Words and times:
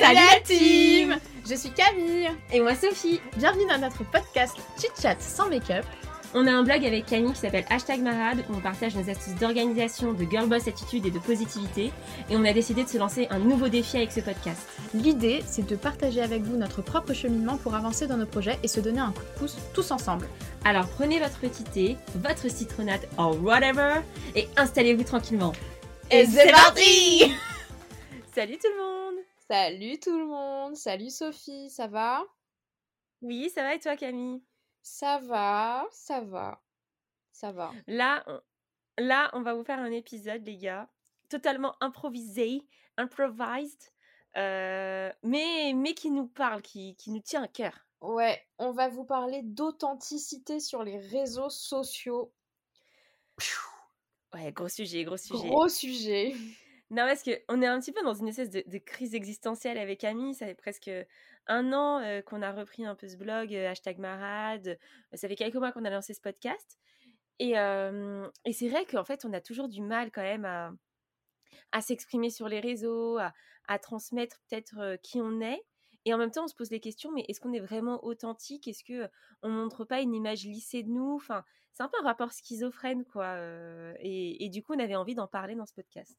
Salut, 0.00 0.14
la 0.14 0.40
team 0.40 1.16
Je 1.48 1.54
suis 1.54 1.70
Camille 1.70 2.30
Et 2.52 2.60
moi 2.60 2.74
Sophie 2.74 3.20
Bienvenue 3.36 3.66
dans 3.68 3.78
notre 3.78 4.04
podcast 4.04 4.54
Chit 4.78 4.92
Chat 5.00 5.16
sans 5.20 5.48
make-up. 5.48 5.84
On 6.34 6.46
a 6.46 6.52
un 6.52 6.62
blog 6.62 6.84
avec 6.84 7.06
Camille 7.06 7.32
qui 7.32 7.40
s'appelle 7.40 7.64
Hashtag 7.68 8.00
Marade 8.00 8.44
où 8.48 8.54
on 8.54 8.60
partage 8.60 8.94
nos 8.94 9.10
astuces 9.10 9.34
d'organisation, 9.34 10.12
de 10.12 10.24
girl 10.24 10.46
boss 10.46 10.68
attitude 10.68 11.04
et 11.06 11.10
de 11.10 11.18
positivité. 11.18 11.90
Et 12.30 12.36
on 12.36 12.44
a 12.44 12.52
décidé 12.52 12.84
de 12.84 12.88
se 12.88 12.98
lancer 12.98 13.26
un 13.30 13.38
nouveau 13.38 13.68
défi 13.68 13.96
avec 13.96 14.12
ce 14.12 14.20
podcast. 14.20 14.68
L'idée, 14.94 15.42
c'est 15.46 15.66
de 15.66 15.74
partager 15.74 16.20
avec 16.20 16.42
vous 16.42 16.56
notre 16.56 16.82
propre 16.82 17.12
cheminement 17.12 17.56
pour 17.56 17.74
avancer 17.74 18.06
dans 18.06 18.18
nos 18.18 18.26
projets 18.26 18.58
et 18.62 18.68
se 18.68 18.78
donner 18.78 19.00
un 19.00 19.10
coup 19.10 19.22
de 19.22 19.38
pouce 19.38 19.56
tous 19.74 19.90
ensemble. 19.90 20.28
Alors 20.64 20.86
prenez 20.86 21.18
votre 21.18 21.40
petit 21.40 21.64
thé, 21.64 21.96
votre 22.14 22.48
citronnade 22.48 23.08
or 23.16 23.42
whatever 23.42 23.94
et 24.36 24.46
installez-vous 24.56 25.04
tranquillement. 25.04 25.54
Et, 26.10 26.24
c'est 26.26 26.52
parti 26.52 27.32
Salut 28.34 28.58
tout 28.58 28.68
le 28.76 28.82
monde 28.82 29.07
Salut 29.50 29.98
tout 29.98 30.18
le 30.18 30.26
monde, 30.26 30.76
salut 30.76 31.08
Sophie, 31.08 31.70
ça 31.70 31.86
va? 31.86 32.22
Oui, 33.22 33.48
ça 33.48 33.62
va 33.62 33.74
et 33.74 33.78
toi 33.78 33.96
Camille? 33.96 34.42
Ça 34.82 35.20
va, 35.20 35.88
ça 35.90 36.20
va, 36.20 36.62
ça 37.32 37.50
va. 37.50 37.72
Là, 37.86 38.22
on... 38.26 38.40
là, 38.98 39.30
on 39.32 39.40
va 39.40 39.54
vous 39.54 39.64
faire 39.64 39.78
un 39.78 39.90
épisode, 39.90 40.44
les 40.44 40.58
gars, 40.58 40.90
totalement 41.30 41.76
improvisé, 41.80 42.60
improvised, 42.98 43.90
euh, 44.36 45.10
mais, 45.22 45.72
mais 45.74 45.94
qui 45.94 46.10
nous 46.10 46.26
parle, 46.26 46.60
qui, 46.60 46.94
qui 46.96 47.10
nous 47.10 47.22
tient 47.22 47.44
à 47.44 47.48
cœur. 47.48 47.86
Ouais, 48.02 48.46
on 48.58 48.72
va 48.72 48.88
vous 48.88 49.06
parler 49.06 49.40
d'authenticité 49.42 50.60
sur 50.60 50.82
les 50.82 50.98
réseaux 50.98 51.48
sociaux. 51.48 52.34
Ouais, 54.34 54.52
gros 54.52 54.68
sujet, 54.68 55.04
gros 55.04 55.16
sujet. 55.16 55.48
Gros 55.48 55.68
sujet. 55.70 56.34
Non, 56.90 57.04
parce 57.04 57.22
qu'on 57.22 57.60
est 57.60 57.66
un 57.66 57.78
petit 57.80 57.92
peu 57.92 58.02
dans 58.02 58.14
une 58.14 58.28
espèce 58.28 58.48
de, 58.50 58.78
crise 58.78 59.14
existentielle 59.14 59.76
avec 59.76 60.00
Camille. 60.00 60.34
Ça 60.34 60.46
fait 60.46 60.54
presque 60.54 60.90
un 61.46 61.72
an 61.74 62.00
euh, 62.00 62.22
qu'on 62.22 62.40
a 62.40 62.50
repris 62.50 62.86
un 62.86 62.94
peu 62.94 63.08
ce 63.08 63.16
blog, 63.16 63.54
euh, 63.54 63.68
hashtag 63.68 63.98
marade. 63.98 64.78
Ça 65.12 65.28
fait 65.28 65.36
quelques 65.36 65.56
mois 65.56 65.70
qu'on 65.70 65.84
a 65.84 65.90
lancé 65.90 66.14
ce 66.14 66.20
podcast. 66.20 66.78
Et, 67.38 67.58
euh, 67.58 68.26
c'est 68.52 68.68
vrai 68.68 68.86
qu'en 68.86 69.04
fait, 69.04 69.26
on 69.26 69.32
a 69.34 69.40
toujours 69.40 69.68
du 69.68 69.82
mal 69.82 70.10
quand 70.10 70.22
même 70.22 70.46
à, 70.46 71.80
s'exprimer 71.82 72.30
sur 72.30 72.48
les 72.48 72.60
réseaux, 72.60 73.18
à, 73.18 73.78
transmettre 73.78 74.40
peut-être 74.48 74.96
qui 75.02 75.20
on 75.20 75.40
est. 75.40 75.62
Et 76.06 76.14
en 76.14 76.18
même 76.18 76.30
temps, 76.30 76.44
on 76.44 76.48
se 76.48 76.54
pose 76.54 76.70
des 76.70 76.80
questions, 76.80 77.12
mais 77.12 77.24
est-ce 77.28 77.40
qu'on 77.40 77.52
est 77.52 77.60
vraiment 77.60 78.02
authentique? 78.02 78.66
Est-ce 78.66 78.82
que 78.82 79.10
on 79.42 79.50
montre 79.50 79.84
pas 79.84 80.00
une 80.00 80.14
image 80.14 80.44
lissée 80.44 80.82
de 80.82 80.88
nous? 80.88 81.16
Enfin, 81.16 81.44
c'est 81.74 81.82
un 81.82 81.88
peu 81.88 81.98
un 82.00 82.04
rapport 82.04 82.32
schizophrène, 82.32 83.04
quoi. 83.04 83.36
Et, 84.00 84.48
du 84.50 84.62
coup, 84.62 84.72
on 84.74 84.78
avait 84.78 84.96
envie 84.96 85.14
d'en 85.14 85.28
parler 85.28 85.54
dans 85.54 85.66
ce 85.66 85.74
podcast. 85.74 86.16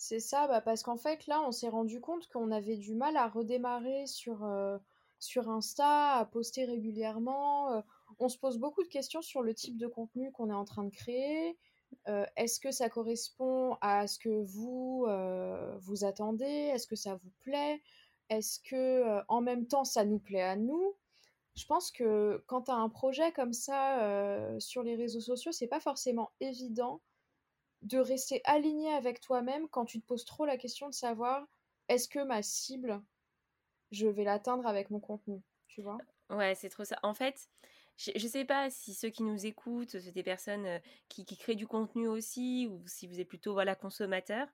C'est 0.00 0.20
ça, 0.20 0.46
bah 0.46 0.60
parce 0.60 0.84
qu'en 0.84 0.96
fait, 0.96 1.26
là, 1.26 1.42
on 1.42 1.50
s'est 1.50 1.68
rendu 1.68 2.00
compte 2.00 2.28
qu'on 2.28 2.52
avait 2.52 2.76
du 2.76 2.94
mal 2.94 3.16
à 3.16 3.26
redémarrer 3.28 4.06
sur, 4.06 4.44
euh, 4.44 4.78
sur 5.18 5.48
Insta, 5.50 6.14
à 6.14 6.24
poster 6.24 6.64
régulièrement. 6.66 7.72
Euh, 7.72 7.80
on 8.20 8.28
se 8.28 8.38
pose 8.38 8.58
beaucoup 8.58 8.84
de 8.84 8.88
questions 8.88 9.22
sur 9.22 9.42
le 9.42 9.54
type 9.54 9.76
de 9.76 9.88
contenu 9.88 10.30
qu'on 10.30 10.50
est 10.50 10.54
en 10.54 10.64
train 10.64 10.84
de 10.84 10.94
créer. 10.94 11.58
Euh, 12.06 12.24
Est-ce 12.36 12.60
que 12.60 12.70
ça 12.70 12.88
correspond 12.88 13.76
à 13.80 14.06
ce 14.06 14.20
que 14.20 14.28
vous, 14.28 15.06
vous 15.80 16.04
attendez 16.04 16.44
Est-ce 16.44 16.86
que 16.86 16.96
ça 16.96 17.16
vous 17.16 17.32
plaît 17.40 17.82
Est-ce 18.30 18.60
que 18.60 19.20
en 19.28 19.40
même 19.40 19.66
temps, 19.66 19.84
ça 19.84 20.04
nous 20.04 20.20
plaît 20.20 20.42
à 20.42 20.54
nous? 20.54 20.94
Je 21.56 21.66
pense 21.66 21.90
que 21.90 22.44
quand 22.46 22.62
tu 22.62 22.70
as 22.70 22.76
un 22.76 22.88
projet 22.88 23.32
comme 23.32 23.52
ça 23.52 24.48
sur 24.60 24.84
les 24.84 24.94
réseaux 24.94 25.20
sociaux, 25.20 25.50
c'est 25.50 25.66
pas 25.66 25.80
forcément 25.80 26.30
évident 26.40 27.00
de 27.82 27.98
rester 27.98 28.40
aligné 28.44 28.92
avec 28.92 29.20
toi-même 29.20 29.68
quand 29.68 29.84
tu 29.84 30.00
te 30.00 30.06
poses 30.06 30.24
trop 30.24 30.44
la 30.44 30.56
question 30.56 30.88
de 30.88 30.94
savoir 30.94 31.46
est-ce 31.88 32.08
que 32.08 32.18
ma 32.20 32.42
cible, 32.42 33.02
je 33.92 34.06
vais 34.06 34.24
l'atteindre 34.24 34.66
avec 34.66 34.90
mon 34.90 35.00
contenu, 35.00 35.40
tu 35.68 35.82
vois? 35.82 35.98
Ouais, 36.30 36.54
c'est 36.54 36.68
trop 36.68 36.84
ça. 36.84 36.98
En 37.02 37.14
fait, 37.14 37.48
je, 37.96 38.10
je 38.14 38.26
sais 38.26 38.44
pas 38.44 38.70
si 38.70 38.94
ceux 38.94 39.08
qui 39.08 39.22
nous 39.22 39.46
écoutent, 39.46 39.98
c'est 39.98 40.12
des 40.12 40.22
personnes 40.22 40.80
qui, 41.08 41.24
qui, 41.24 41.36
créent 41.36 41.54
du 41.54 41.66
contenu 41.66 42.06
aussi, 42.08 42.68
ou 42.70 42.82
si 42.86 43.06
vous 43.06 43.20
êtes 43.20 43.28
plutôt 43.28 43.54
voilà 43.54 43.74
consommateur. 43.74 44.46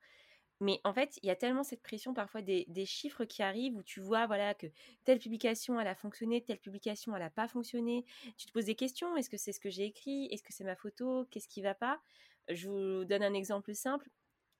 Mais 0.60 0.80
en 0.84 0.94
fait, 0.94 1.18
il 1.22 1.26
y 1.26 1.30
a 1.30 1.36
tellement 1.36 1.64
cette 1.64 1.82
pression 1.82 2.14
parfois 2.14 2.40
des, 2.40 2.64
des, 2.68 2.86
chiffres 2.86 3.24
qui 3.24 3.42
arrivent 3.42 3.76
où 3.76 3.82
tu 3.82 4.00
vois 4.00 4.26
voilà 4.26 4.54
que 4.54 4.68
telle 5.04 5.18
publication 5.18 5.80
elle 5.80 5.88
a 5.88 5.96
fonctionné, 5.96 6.42
telle 6.44 6.60
publication 6.60 7.14
elle 7.14 7.22
n'a 7.22 7.30
pas 7.30 7.48
fonctionné. 7.48 8.06
Tu 8.38 8.46
te 8.46 8.52
poses 8.52 8.66
des 8.66 8.76
questions. 8.76 9.16
Est-ce 9.16 9.28
que 9.28 9.36
c'est 9.36 9.52
ce 9.52 9.60
que 9.60 9.70
j'ai 9.70 9.84
écrit? 9.84 10.26
Est-ce 10.30 10.42
que 10.42 10.52
c'est 10.52 10.64
ma 10.64 10.76
photo? 10.76 11.26
Qu'est-ce 11.30 11.48
qui 11.48 11.60
va 11.60 11.74
pas? 11.74 12.00
Je 12.48 12.68
vous 12.68 13.04
donne 13.04 13.22
un 13.22 13.34
exemple 13.34 13.74
simple. 13.74 14.08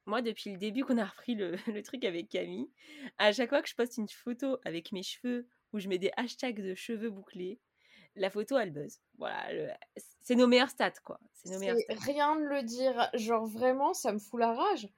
Moi, 0.06 0.20
depuis 0.20 0.50
le 0.50 0.58
début 0.58 0.84
qu'on 0.84 0.98
a 0.98 1.04
repris 1.04 1.34
le, 1.34 1.56
le, 1.66 1.82
truc 1.82 2.04
avec 2.04 2.28
Camille, 2.28 2.70
à 3.18 3.32
chaque 3.32 3.48
fois 3.48 3.62
que 3.62 3.68
je 3.68 3.74
poste 3.74 3.96
une 3.96 4.08
photo 4.08 4.58
avec 4.64 4.92
mes 4.92 5.02
cheveux 5.02 5.48
où 5.72 5.78
je 5.78 5.88
mets 5.88 5.98
des 5.98 6.12
hashtags 6.16 6.60
de 6.60 6.74
cheveux 6.74 7.10
bouclés, 7.10 7.58
la 8.16 8.30
photo, 8.30 8.58
elle 8.58 8.70
buzz. 8.70 9.00
Voilà, 9.18 9.76
c'est 10.20 10.36
nos 10.36 10.46
meilleurs 10.46 10.70
stats, 10.70 10.92
quoi. 11.04 11.18
C'est 11.32 11.50
nos 11.50 11.58
meilleurs 11.58 11.78
stats. 11.78 11.94
Rien 12.06 12.36
de 12.36 12.44
le 12.44 12.62
dire. 12.62 13.10
Genre, 13.14 13.46
vraiment, 13.46 13.92
ça 13.92 14.12
me 14.12 14.18
fout 14.18 14.38
la 14.38 14.52
rage. 14.52 14.88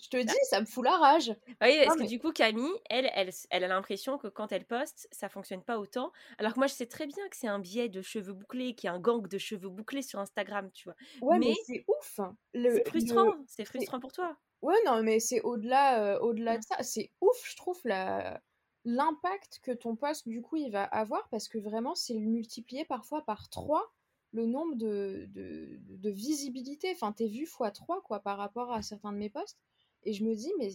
Je 0.00 0.08
te 0.10 0.16
dis, 0.16 0.34
ça 0.48 0.60
me 0.60 0.66
fout 0.66 0.84
la 0.84 0.96
rage. 0.96 1.34
Oui, 1.60 1.80
parce 1.84 1.96
que 1.96 2.06
du 2.06 2.18
coup, 2.18 2.32
Camille, 2.32 2.72
elle, 2.88 3.10
elle, 3.14 3.30
elle 3.50 3.64
a 3.64 3.68
l'impression 3.68 4.16
que 4.16 4.28
quand 4.28 4.52
elle 4.52 4.64
poste, 4.64 5.08
ça 5.10 5.28
fonctionne 5.28 5.62
pas 5.62 5.78
autant? 5.78 6.12
Alors 6.38 6.54
que 6.54 6.60
moi, 6.60 6.68
je 6.68 6.74
sais 6.74 6.86
très 6.86 7.06
bien 7.06 7.28
que 7.28 7.36
c'est 7.36 7.48
un 7.48 7.58
biais 7.58 7.88
de 7.88 8.00
cheveux 8.00 8.32
bouclés, 8.32 8.74
qu'il 8.74 8.88
y 8.88 8.90
a 8.90 8.94
un 8.94 9.00
gang 9.00 9.26
de 9.26 9.38
cheveux 9.38 9.68
bouclés 9.68 10.02
sur 10.02 10.20
Instagram, 10.20 10.70
tu 10.72 10.84
vois. 10.84 10.94
Ouais, 11.20 11.38
mais, 11.38 11.48
mais 11.48 11.54
c'est 11.66 11.84
ouf. 11.88 12.20
C'est 12.54 12.88
frustrant. 12.88 13.34
C'est 13.46 13.64
frustrant 13.64 14.00
pour 14.00 14.12
toi. 14.12 14.36
Ouais, 14.62 14.76
non, 14.86 15.02
mais 15.02 15.20
c'est 15.20 15.40
au-delà 15.42 16.02
euh, 16.02 16.18
au-delà 16.20 16.58
de 16.58 16.62
ça. 16.62 16.82
C'est 16.82 17.12
ouf, 17.20 17.36
je 17.44 17.56
trouve, 17.56 17.80
la 17.84 18.40
l'impact 18.84 19.60
que 19.62 19.72
ton 19.72 19.96
poste, 19.96 20.28
du 20.28 20.40
coup, 20.40 20.56
il 20.56 20.70
va 20.70 20.84
avoir, 20.84 21.28
parce 21.28 21.48
que 21.48 21.58
vraiment, 21.58 21.94
c'est 21.94 22.14
multiplié 22.14 22.84
parfois 22.84 23.22
par 23.24 23.48
3 23.50 23.92
le 24.32 24.46
nombre 24.46 24.76
de, 24.76 25.26
de, 25.30 25.78
de 25.80 26.10
visibilité. 26.10 26.90
Enfin, 26.92 27.12
t'es 27.12 27.26
vu 27.26 27.42
x 27.42 27.58
3, 27.74 28.02
quoi, 28.02 28.20
par 28.20 28.38
rapport 28.38 28.72
à 28.72 28.82
certains 28.82 29.12
de 29.12 29.18
mes 29.18 29.30
posts. 29.30 29.58
Et 30.04 30.12
je 30.12 30.24
me 30.24 30.34
dis, 30.34 30.52
mais 30.58 30.70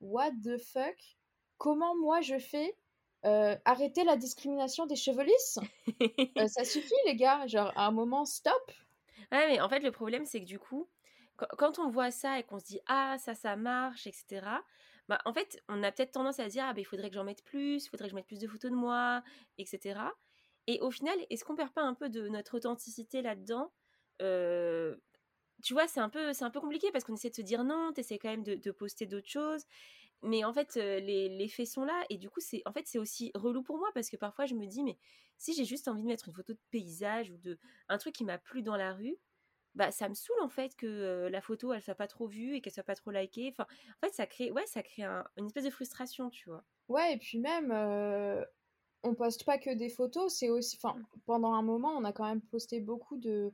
what 0.00 0.30
the 0.42 0.58
fuck? 0.58 1.16
Comment 1.58 1.94
moi 1.96 2.20
je 2.20 2.38
fais 2.38 2.74
euh, 3.26 3.54
arrêter 3.64 4.04
la 4.04 4.16
discrimination 4.16 4.86
des 4.86 4.96
cheveux 4.96 5.24
lisses 5.24 5.58
euh, 6.38 6.48
Ça 6.48 6.64
suffit, 6.64 6.94
les 7.06 7.16
gars. 7.16 7.46
Genre, 7.46 7.72
à 7.76 7.86
un 7.86 7.90
moment, 7.90 8.24
stop. 8.24 8.72
Ouais, 9.32 9.46
mais 9.48 9.60
en 9.60 9.68
fait, 9.68 9.80
le 9.80 9.92
problème, 9.92 10.24
c'est 10.24 10.40
que 10.40 10.46
du 10.46 10.58
coup, 10.58 10.88
quand 11.58 11.78
on 11.78 11.88
voit 11.88 12.10
ça 12.10 12.38
et 12.38 12.42
qu'on 12.42 12.58
se 12.58 12.64
dit, 12.64 12.80
ah, 12.86 13.16
ça, 13.18 13.34
ça 13.34 13.56
marche, 13.56 14.06
etc., 14.06 14.46
bah, 15.08 15.18
en 15.24 15.32
fait, 15.32 15.60
on 15.68 15.82
a 15.82 15.90
peut-être 15.90 16.12
tendance 16.12 16.38
à 16.38 16.44
se 16.44 16.50
dire, 16.50 16.64
ah, 16.66 16.72
bah, 16.72 16.80
il 16.80 16.84
faudrait 16.84 17.08
que 17.10 17.16
j'en 17.16 17.24
mette 17.24 17.42
plus, 17.44 17.84
il 17.84 17.88
faudrait 17.88 18.06
que 18.06 18.10
je 18.10 18.14
mette 18.14 18.26
plus 18.26 18.38
de 18.38 18.46
photos 18.46 18.70
de 18.70 18.76
moi, 18.76 19.22
etc. 19.58 20.00
Et 20.66 20.80
au 20.80 20.90
final, 20.90 21.18
est-ce 21.30 21.44
qu'on 21.44 21.56
perd 21.56 21.72
pas 21.72 21.82
un 21.82 21.94
peu 21.94 22.08
de 22.08 22.28
notre 22.28 22.56
authenticité 22.56 23.20
là-dedans? 23.20 23.72
Euh, 24.22 24.96
tu 25.62 25.74
vois, 25.74 25.88
c'est 25.88 26.00
un 26.00 26.08
peu, 26.08 26.32
c'est 26.32 26.44
un 26.44 26.50
peu 26.50 26.60
compliqué 26.60 26.90
parce 26.92 27.04
qu'on 27.04 27.14
essaie 27.14 27.30
de 27.30 27.34
se 27.34 27.42
dire 27.42 27.64
non, 27.64 27.92
tu 27.94 28.00
essaies 28.00 28.18
quand 28.18 28.30
même 28.30 28.42
de, 28.42 28.54
de 28.54 28.70
poster 28.70 29.06
d'autres 29.06 29.28
choses, 29.28 29.64
mais 30.22 30.44
en 30.44 30.52
fait, 30.52 30.74
les, 30.76 31.28
les, 31.28 31.48
faits 31.48 31.66
sont 31.66 31.84
là 31.84 32.04
et 32.10 32.18
du 32.18 32.28
coup, 32.28 32.40
c'est, 32.40 32.62
en 32.66 32.72
fait, 32.72 32.86
c'est 32.86 32.98
aussi 32.98 33.30
relou 33.34 33.62
pour 33.62 33.78
moi 33.78 33.88
parce 33.94 34.10
que 34.10 34.16
parfois, 34.16 34.46
je 34.46 34.54
me 34.54 34.66
dis, 34.66 34.82
mais 34.82 34.98
si 35.38 35.54
j'ai 35.54 35.64
juste 35.64 35.88
envie 35.88 36.02
de 36.02 36.06
mettre 36.06 36.28
une 36.28 36.34
photo 36.34 36.52
de 36.52 36.60
paysage 36.70 37.30
ou 37.30 37.38
de 37.38 37.58
un 37.88 37.98
truc 37.98 38.14
qui 38.14 38.24
m'a 38.24 38.38
plu 38.38 38.62
dans 38.62 38.76
la 38.76 38.92
rue, 38.92 39.16
bah 39.74 39.92
ça 39.92 40.08
me 40.08 40.14
saoule 40.14 40.40
en 40.42 40.48
fait 40.48 40.74
que 40.76 40.86
euh, 40.86 41.30
la 41.30 41.40
photo 41.40 41.72
elle 41.72 41.80
soit 41.80 41.94
pas 41.94 42.08
trop 42.08 42.26
vue 42.26 42.56
et 42.56 42.60
qu'elle 42.60 42.72
soit 42.72 42.82
pas 42.82 42.96
trop 42.96 43.10
likée. 43.10 43.48
Enfin, 43.52 43.66
en 43.90 44.06
fait, 44.06 44.12
ça 44.14 44.26
crée, 44.26 44.50
ouais, 44.50 44.66
ça 44.66 44.82
crée 44.82 45.04
un, 45.04 45.24
une 45.36 45.46
espèce 45.46 45.64
de 45.64 45.70
frustration, 45.70 46.28
tu 46.30 46.48
vois. 46.48 46.64
Ouais, 46.88 47.14
et 47.14 47.18
puis 47.18 47.38
même. 47.38 47.70
Euh 47.72 48.44
on 49.02 49.14
poste 49.14 49.44
pas 49.44 49.58
que 49.58 49.70
des 49.70 49.88
photos, 49.88 50.34
c'est 50.34 50.50
aussi, 50.50 50.76
enfin, 50.76 51.00
pendant 51.26 51.54
un 51.54 51.62
moment, 51.62 51.90
on 51.96 52.04
a 52.04 52.12
quand 52.12 52.26
même 52.26 52.42
posté 52.42 52.80
beaucoup 52.80 53.16
de, 53.16 53.52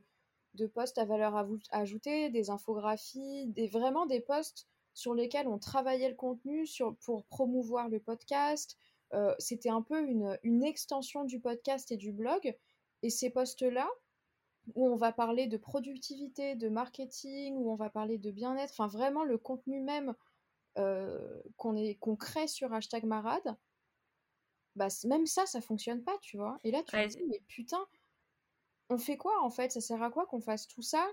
de 0.57 0.67
posts 0.67 0.97
à 0.97 1.05
valeur 1.05 1.47
ajoutée, 1.71 2.29
des 2.29 2.49
infographies, 2.49 3.45
des, 3.47 3.67
vraiment 3.67 4.05
des 4.05 4.19
posts 4.19 4.67
sur 4.93 5.13
lesquels 5.13 5.47
on 5.47 5.59
travaillait 5.59 6.09
le 6.09 6.15
contenu 6.15 6.65
sur, 6.65 6.95
pour 6.97 7.25
promouvoir 7.25 7.87
le 7.87 7.99
podcast. 7.99 8.77
Euh, 9.13 9.33
C'était 9.39 9.69
un 9.69 9.81
peu 9.81 10.01
une, 10.05 10.37
une, 10.43 10.63
extension 10.63 11.23
du 11.23 11.39
podcast 11.39 11.91
et 11.91 11.97
du 11.97 12.11
blog. 12.11 12.57
Et 13.03 13.09
ces 13.09 13.29
posts-là, 13.29 13.87
où 14.75 14.87
on 14.87 14.95
va 14.95 15.13
parler 15.13 15.47
de 15.47 15.57
productivité, 15.57 16.55
de 16.55 16.67
marketing, 16.67 17.55
où 17.55 17.71
on 17.71 17.75
va 17.75 17.89
parler 17.89 18.17
de 18.17 18.31
bien-être, 18.31 18.71
enfin 18.71 18.87
vraiment 18.87 19.23
le 19.23 19.37
contenu 19.37 19.81
même 19.81 20.13
euh, 20.77 21.41
qu'on 21.55 22.15
crée 22.15 22.47
sur 22.47 22.73
hashtag 22.73 23.05
marade, 23.05 23.55
bah, 24.75 24.87
même 25.05 25.25
ça, 25.25 25.45
ça 25.45 25.61
fonctionne 25.61 26.03
pas, 26.03 26.17
tu 26.21 26.37
vois. 26.37 26.59
Et 26.63 26.71
là, 26.71 26.83
tu 26.83 26.95
ouais. 26.95 27.07
te 27.07 27.13
dis, 27.13 27.23
mais 27.29 27.41
putain, 27.47 27.83
on 28.89 28.97
fait 28.97 29.17
quoi 29.17 29.33
en 29.43 29.49
fait? 29.49 29.71
Ça 29.71 29.81
sert 29.81 30.01
à 30.01 30.09
quoi 30.09 30.25
qu'on 30.25 30.41
fasse 30.41 30.67
tout 30.67 30.81
ça 30.81 31.05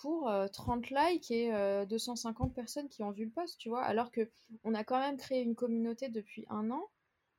pour 0.00 0.28
euh, 0.28 0.46
30 0.48 0.90
likes 0.90 1.30
et 1.30 1.52
euh, 1.52 1.84
250 1.86 2.54
personnes 2.54 2.88
qui 2.88 3.02
ont 3.02 3.10
vu 3.10 3.24
le 3.24 3.30
post, 3.30 3.58
tu 3.58 3.68
vois? 3.68 3.82
Alors 3.82 4.10
que 4.10 4.30
on 4.64 4.74
a 4.74 4.84
quand 4.84 4.98
même 4.98 5.16
créé 5.16 5.42
une 5.42 5.54
communauté 5.54 6.08
depuis 6.08 6.44
un 6.48 6.70
an 6.70 6.88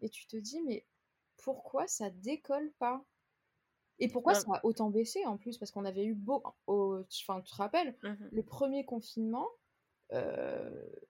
et 0.01 0.09
tu 0.09 0.27
te 0.27 0.37
dis 0.37 0.61
mais 0.61 0.85
pourquoi 1.37 1.87
ça 1.87 2.09
décolle 2.09 2.71
pas? 2.79 3.03
Et 3.99 4.07
pourquoi 4.07 4.33
ouais. 4.33 4.39
ça 4.39 4.47
a 4.55 4.65
autant 4.65 4.89
baissé 4.89 5.25
en 5.25 5.37
plus? 5.37 5.57
Parce 5.57 5.71
qu'on 5.71 5.85
avait 5.85 6.05
eu 6.05 6.15
beau, 6.15 6.41
au... 6.67 7.03
enfin 7.23 7.41
tu 7.41 7.51
te 7.51 7.57
rappelles, 7.57 7.95
mmh. 8.01 8.13
le 8.31 8.43
premier 8.43 8.83
confinement, 8.83 9.47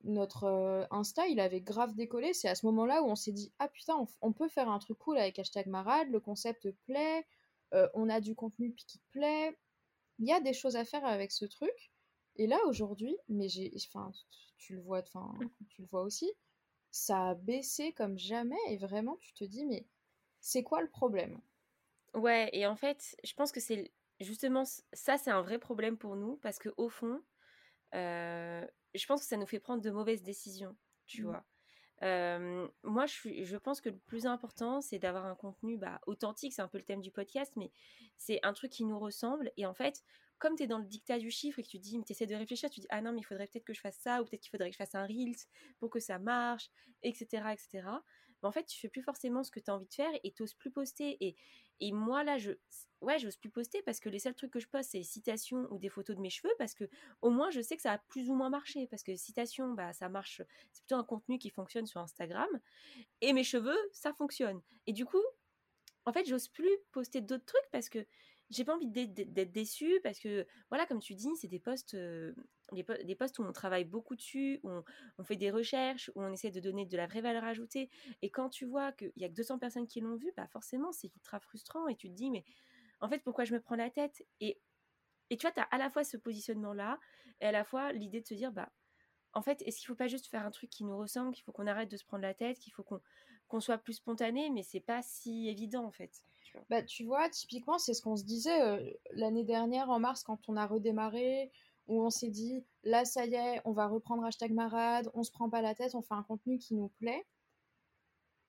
notre 0.03 0.87
Insta, 0.91 1.25
il 1.27 1.39
avait 1.39 1.61
grave 1.61 1.95
décollé. 1.95 2.33
C'est 2.33 2.49
à 2.49 2.53
ce 2.53 2.67
moment-là 2.67 3.01
où 3.01 3.07
on 3.07 3.15
s'est 3.15 3.31
dit, 3.31 3.51
ah 3.57 3.67
putain, 3.67 3.95
on, 4.21 4.31
peut 4.31 4.47
faire 4.47 4.69
un 4.69 4.77
truc 4.77 4.99
cool 4.99 5.17
avec 5.17 5.39
hashtag 5.39 5.67
marade, 5.67 6.09
le 6.09 6.19
concept 6.19 6.69
plaît, 6.85 7.25
on 7.93 8.09
a 8.09 8.19
du 8.19 8.35
contenu 8.35 8.73
qui 8.75 8.99
plaît. 9.11 9.57
Il 10.19 10.27
y 10.27 10.33
a 10.33 10.39
des 10.39 10.53
choses 10.53 10.75
à 10.75 10.85
faire 10.85 11.05
avec 11.05 11.31
ce 11.31 11.45
truc. 11.45 11.91
Et 12.35 12.47
là, 12.47 12.59
aujourd'hui, 12.67 13.17
mais 13.27 13.49
j'ai, 13.49 13.71
enfin, 13.75 14.11
tu 14.57 14.75
le 14.75 14.81
vois, 14.81 14.99
enfin, 14.99 15.33
mmh. 15.39 15.49
tu 15.69 15.81
le 15.81 15.87
vois 15.87 16.03
aussi, 16.03 16.31
ça 16.91 17.29
a 17.29 17.35
baissé 17.35 17.93
comme 17.93 18.17
jamais. 18.17 18.59
Et 18.69 18.77
vraiment, 18.77 19.17
tu 19.17 19.33
te 19.33 19.43
dis, 19.43 19.65
mais 19.65 19.85
c'est 20.39 20.63
quoi 20.63 20.81
le 20.81 20.89
problème? 20.89 21.41
Ouais, 22.13 22.49
et 22.53 22.65
en 22.65 22.75
fait, 22.75 23.15
je 23.23 23.33
pense 23.33 23.51
que 23.51 23.59
c'est 23.59 23.91
justement 24.19 24.63
ça, 24.93 25.17
c'est 25.17 25.31
un 25.31 25.41
vrai 25.41 25.59
problème 25.59 25.97
pour 25.97 26.15
nous 26.15 26.37
parce 26.37 26.59
que 26.59 26.69
au 26.77 26.89
fond, 26.89 27.21
je 27.93 29.05
pense 29.07 29.21
que 29.21 29.27
ça 29.27 29.37
nous 29.37 29.47
fait 29.47 29.59
prendre 29.59 29.81
de 29.81 29.91
mauvaises 29.91 30.23
décisions, 30.23 30.75
tu 31.07 31.23
mmh. 31.23 31.25
vois. 31.25 31.45
Moi, 32.01 33.05
je, 33.05 33.57
pense 33.57 33.81
que 33.81 33.89
le 33.89 33.97
plus 33.97 34.25
important, 34.25 34.81
c'est 34.81 34.99
d'avoir 34.99 35.25
un 35.25 35.35
contenu 35.35 35.77
bah, 35.77 35.99
authentique. 36.07 36.53
C'est 36.53 36.61
un 36.61 36.67
peu 36.67 36.77
le 36.77 36.83
thème 36.83 37.01
du 37.01 37.11
podcast, 37.11 37.53
mais 37.55 37.71
c'est 38.17 38.39
un 38.43 38.53
truc 38.53 38.71
qui 38.71 38.85
nous 38.85 38.99
ressemble. 38.99 39.51
Et 39.57 39.65
en 39.65 39.73
fait, 39.73 40.03
comme 40.39 40.55
tu 40.55 40.63
es 40.63 40.67
dans 40.67 40.79
le 40.79 40.85
dictat 40.85 41.19
du 41.19 41.29
chiffre 41.29 41.59
et 41.59 41.63
que 41.63 41.67
tu 41.67 41.77
dis, 41.77 42.01
tu 42.03 42.13
essaies 42.13 42.25
de 42.25 42.35
réfléchir, 42.35 42.69
tu 42.71 42.79
dis, 42.79 42.87
ah 42.89 43.01
non, 43.01 43.11
mais 43.11 43.19
il 43.19 43.23
faudrait 43.23 43.47
peut-être 43.47 43.65
que 43.65 43.73
je 43.73 43.81
fasse 43.81 43.97
ça, 43.97 44.21
ou 44.21 44.25
peut-être 44.25 44.41
qu'il 44.41 44.49
faudrait 44.49 44.69
que 44.69 44.73
je 44.73 44.77
fasse 44.77 44.95
un 44.95 45.05
Reels 45.05 45.45
pour 45.79 45.91
que 45.91 45.99
ça 45.99 46.17
marche, 46.17 46.71
etc. 47.03 47.43
etc. 47.53 47.87
Mais 48.41 48.49
en 48.49 48.51
fait, 48.51 48.65
tu 48.65 48.79
fais 48.79 48.89
plus 48.89 49.01
forcément 49.01 49.43
ce 49.43 49.51
que 49.51 49.59
tu 49.59 49.69
as 49.69 49.75
envie 49.75 49.87
de 49.87 49.93
faire 49.93 50.11
et 50.23 50.31
tu 50.31 50.43
n'oses 50.43 50.53
plus 50.53 50.71
poster. 50.71 51.17
Et, 51.23 51.35
et 51.79 51.91
moi, 51.91 52.23
là, 52.23 52.37
je 52.37 52.51
ouais, 53.01 53.19
j'ose 53.19 53.37
plus 53.37 53.49
poster 53.49 53.81
parce 53.83 53.99
que 53.99 54.09
les 54.09 54.19
seuls 54.19 54.35
trucs 54.35 54.51
que 54.51 54.59
je 54.59 54.67
poste, 54.67 54.91
c'est 54.91 55.03
citations 55.03 55.67
ou 55.71 55.79
des 55.79 55.89
photos 55.89 56.15
de 56.15 56.21
mes 56.21 56.29
cheveux 56.29 56.53
parce 56.57 56.73
que 56.73 56.89
au 57.21 57.29
moins, 57.29 57.49
je 57.49 57.61
sais 57.61 57.75
que 57.75 57.81
ça 57.81 57.93
a 57.93 57.97
plus 57.97 58.29
ou 58.29 58.35
moins 58.35 58.49
marché. 58.49 58.87
Parce 58.87 59.03
que 59.03 59.15
citations, 59.15 59.73
bah, 59.73 59.93
ça 59.93 60.09
marche, 60.09 60.41
c'est 60.71 60.83
plutôt 60.83 60.95
un 60.95 61.03
contenu 61.03 61.37
qui 61.39 61.49
fonctionne 61.49 61.85
sur 61.85 62.01
Instagram. 62.01 62.49
Et 63.21 63.33
mes 63.33 63.43
cheveux, 63.43 63.77
ça 63.91 64.13
fonctionne. 64.13 64.61
Et 64.87 64.93
du 64.93 65.05
coup, 65.05 65.23
en 66.05 66.13
fait, 66.13 66.25
j'ose 66.25 66.47
plus 66.47 66.71
poster 66.91 67.21
d'autres 67.21 67.45
trucs 67.45 67.69
parce 67.71 67.89
que 67.89 68.05
j'ai 68.49 68.65
pas 68.65 68.75
envie 68.75 68.87
d'être 68.87 69.51
déçue 69.51 69.99
parce 70.03 70.19
que, 70.19 70.45
voilà, 70.69 70.85
comme 70.85 70.99
tu 70.99 71.15
dis, 71.15 71.29
c'est 71.37 71.47
des 71.47 71.59
des, 72.73 73.15
postes 73.15 73.39
où 73.39 73.43
on 73.43 73.51
travaille 73.51 73.85
beaucoup 73.85 74.15
dessus, 74.15 74.59
où 74.63 74.69
on, 75.17 75.23
fait 75.23 75.35
des 75.35 75.51
recherches, 75.51 76.11
où 76.15 76.21
on 76.21 76.31
essaie 76.31 76.51
de 76.51 76.59
donner 76.59 76.85
de 76.85 76.97
la 76.97 77.07
vraie 77.07 77.21
valeur 77.21 77.43
ajoutée. 77.43 77.89
Et 78.21 78.29
quand 78.29 78.49
tu 78.49 78.65
vois 78.65 78.91
qu'il 78.93 79.11
y 79.17 79.25
a 79.25 79.29
que 79.29 79.33
200 79.33 79.59
personnes 79.59 79.87
qui 79.87 80.01
l'ont 80.01 80.15
vu, 80.15 80.31
bah 80.35 80.47
forcément, 80.47 80.91
c'est 80.91 81.13
ultra 81.15 81.39
frustrant 81.39 81.87
et 81.87 81.95
tu 81.95 82.09
te 82.09 82.13
dis, 82.13 82.31
mais 82.31 82.43
en 82.99 83.09
fait, 83.09 83.19
pourquoi 83.19 83.45
je 83.45 83.53
me 83.53 83.61
prends 83.61 83.75
la 83.75 83.89
tête? 83.89 84.23
Et, 84.39 84.59
et 85.29 85.37
tu 85.37 85.45
vois, 85.45 85.51
tu 85.51 85.59
as 85.59 85.63
à 85.63 85.77
la 85.77 85.89
fois 85.89 86.03
ce 86.03 86.17
positionnement-là 86.17 86.99
et 87.41 87.45
à 87.45 87.51
la 87.51 87.63
fois 87.63 87.91
l'idée 87.91 88.21
de 88.21 88.27
se 88.27 88.33
dire, 88.33 88.51
bah, 88.51 88.71
en 89.33 89.41
fait, 89.41 89.61
est-ce 89.63 89.77
qu'il 89.77 89.87
faut 89.87 89.95
pas 89.95 90.07
juste 90.07 90.27
faire 90.27 90.45
un 90.45 90.51
truc 90.51 90.69
qui 90.69 90.83
nous 90.83 90.97
ressemble, 90.97 91.33
qu'il 91.33 91.43
faut 91.43 91.51
qu'on 91.51 91.67
arrête 91.67 91.89
de 91.89 91.97
se 91.97 92.05
prendre 92.05 92.23
la 92.23 92.33
tête, 92.33 92.59
qu'il 92.59 92.73
faut 92.73 92.83
qu'on 92.83 93.59
soit 93.59 93.77
plus 93.77 93.93
spontané, 93.93 94.49
mais 94.49 94.63
c'est 94.63 94.81
pas 94.81 95.01
si 95.01 95.47
évident 95.47 95.85
en 95.85 95.91
fait. 95.91 96.23
Bah, 96.69 96.83
tu 96.83 97.05
vois, 97.05 97.29
typiquement, 97.29 97.77
c'est 97.77 97.93
ce 97.93 98.01
qu'on 98.01 98.17
se 98.17 98.23
disait 98.23 98.61
euh, 98.61 98.91
l'année 99.11 99.43
dernière 99.43 99.89
en 99.89 99.99
mars 99.99 100.23
quand 100.23 100.49
on 100.49 100.57
a 100.57 100.65
redémarré, 100.65 101.51
où 101.91 102.01
on 102.01 102.09
s'est 102.09 102.29
dit, 102.29 102.63
là, 102.83 103.03
ça 103.03 103.25
y 103.25 103.35
est, 103.35 103.61
on 103.65 103.73
va 103.73 103.87
reprendre 103.87 104.23
hashtag 104.23 104.53
marade, 104.53 105.11
on 105.13 105.23
se 105.23 105.31
prend 105.31 105.49
pas 105.49 105.61
la 105.61 105.75
tête, 105.75 105.93
on 105.93 106.01
fait 106.01 106.13
un 106.13 106.23
contenu 106.23 106.57
qui 106.57 106.73
nous 106.73 106.87
plaît. 106.87 107.25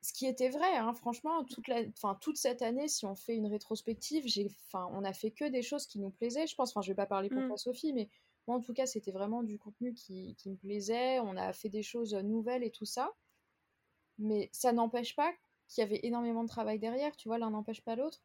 Ce 0.00 0.12
qui 0.12 0.26
était 0.26 0.48
vrai, 0.48 0.76
hein, 0.76 0.92
franchement, 0.94 1.44
toute, 1.44 1.66
la, 1.66 1.84
toute 2.20 2.36
cette 2.36 2.62
année, 2.62 2.86
si 2.86 3.04
on 3.04 3.16
fait 3.16 3.34
une 3.34 3.48
rétrospective, 3.48 4.24
on 4.74 5.04
a 5.04 5.12
fait 5.12 5.32
que 5.32 5.48
des 5.48 5.62
choses 5.62 5.86
qui 5.86 5.98
nous 5.98 6.10
plaisaient, 6.10 6.46
je 6.46 6.54
pense. 6.54 6.70
Enfin, 6.70 6.82
je 6.82 6.92
vais 6.92 6.96
pas 6.96 7.06
parler 7.06 7.28
pour 7.28 7.42
mm. 7.42 7.48
toi, 7.48 7.56
Sophie, 7.56 7.92
mais 7.92 8.08
moi, 8.46 8.56
en 8.56 8.60
tout 8.60 8.74
cas, 8.74 8.86
c'était 8.86 9.12
vraiment 9.12 9.42
du 9.42 9.58
contenu 9.58 9.92
qui, 9.92 10.36
qui 10.36 10.48
me 10.48 10.56
plaisait. 10.56 11.18
On 11.20 11.36
a 11.36 11.52
fait 11.52 11.68
des 11.68 11.82
choses 11.82 12.14
nouvelles 12.14 12.62
et 12.62 12.70
tout 12.70 12.84
ça. 12.84 13.12
Mais 14.18 14.50
ça 14.52 14.72
n'empêche 14.72 15.16
pas 15.16 15.32
qu'il 15.68 15.82
y 15.82 15.84
avait 15.84 16.00
énormément 16.04 16.44
de 16.44 16.48
travail 16.48 16.78
derrière, 16.78 17.16
tu 17.16 17.28
vois, 17.28 17.38
l'un 17.38 17.50
n'empêche 17.50 17.82
pas 17.82 17.96
l'autre. 17.96 18.22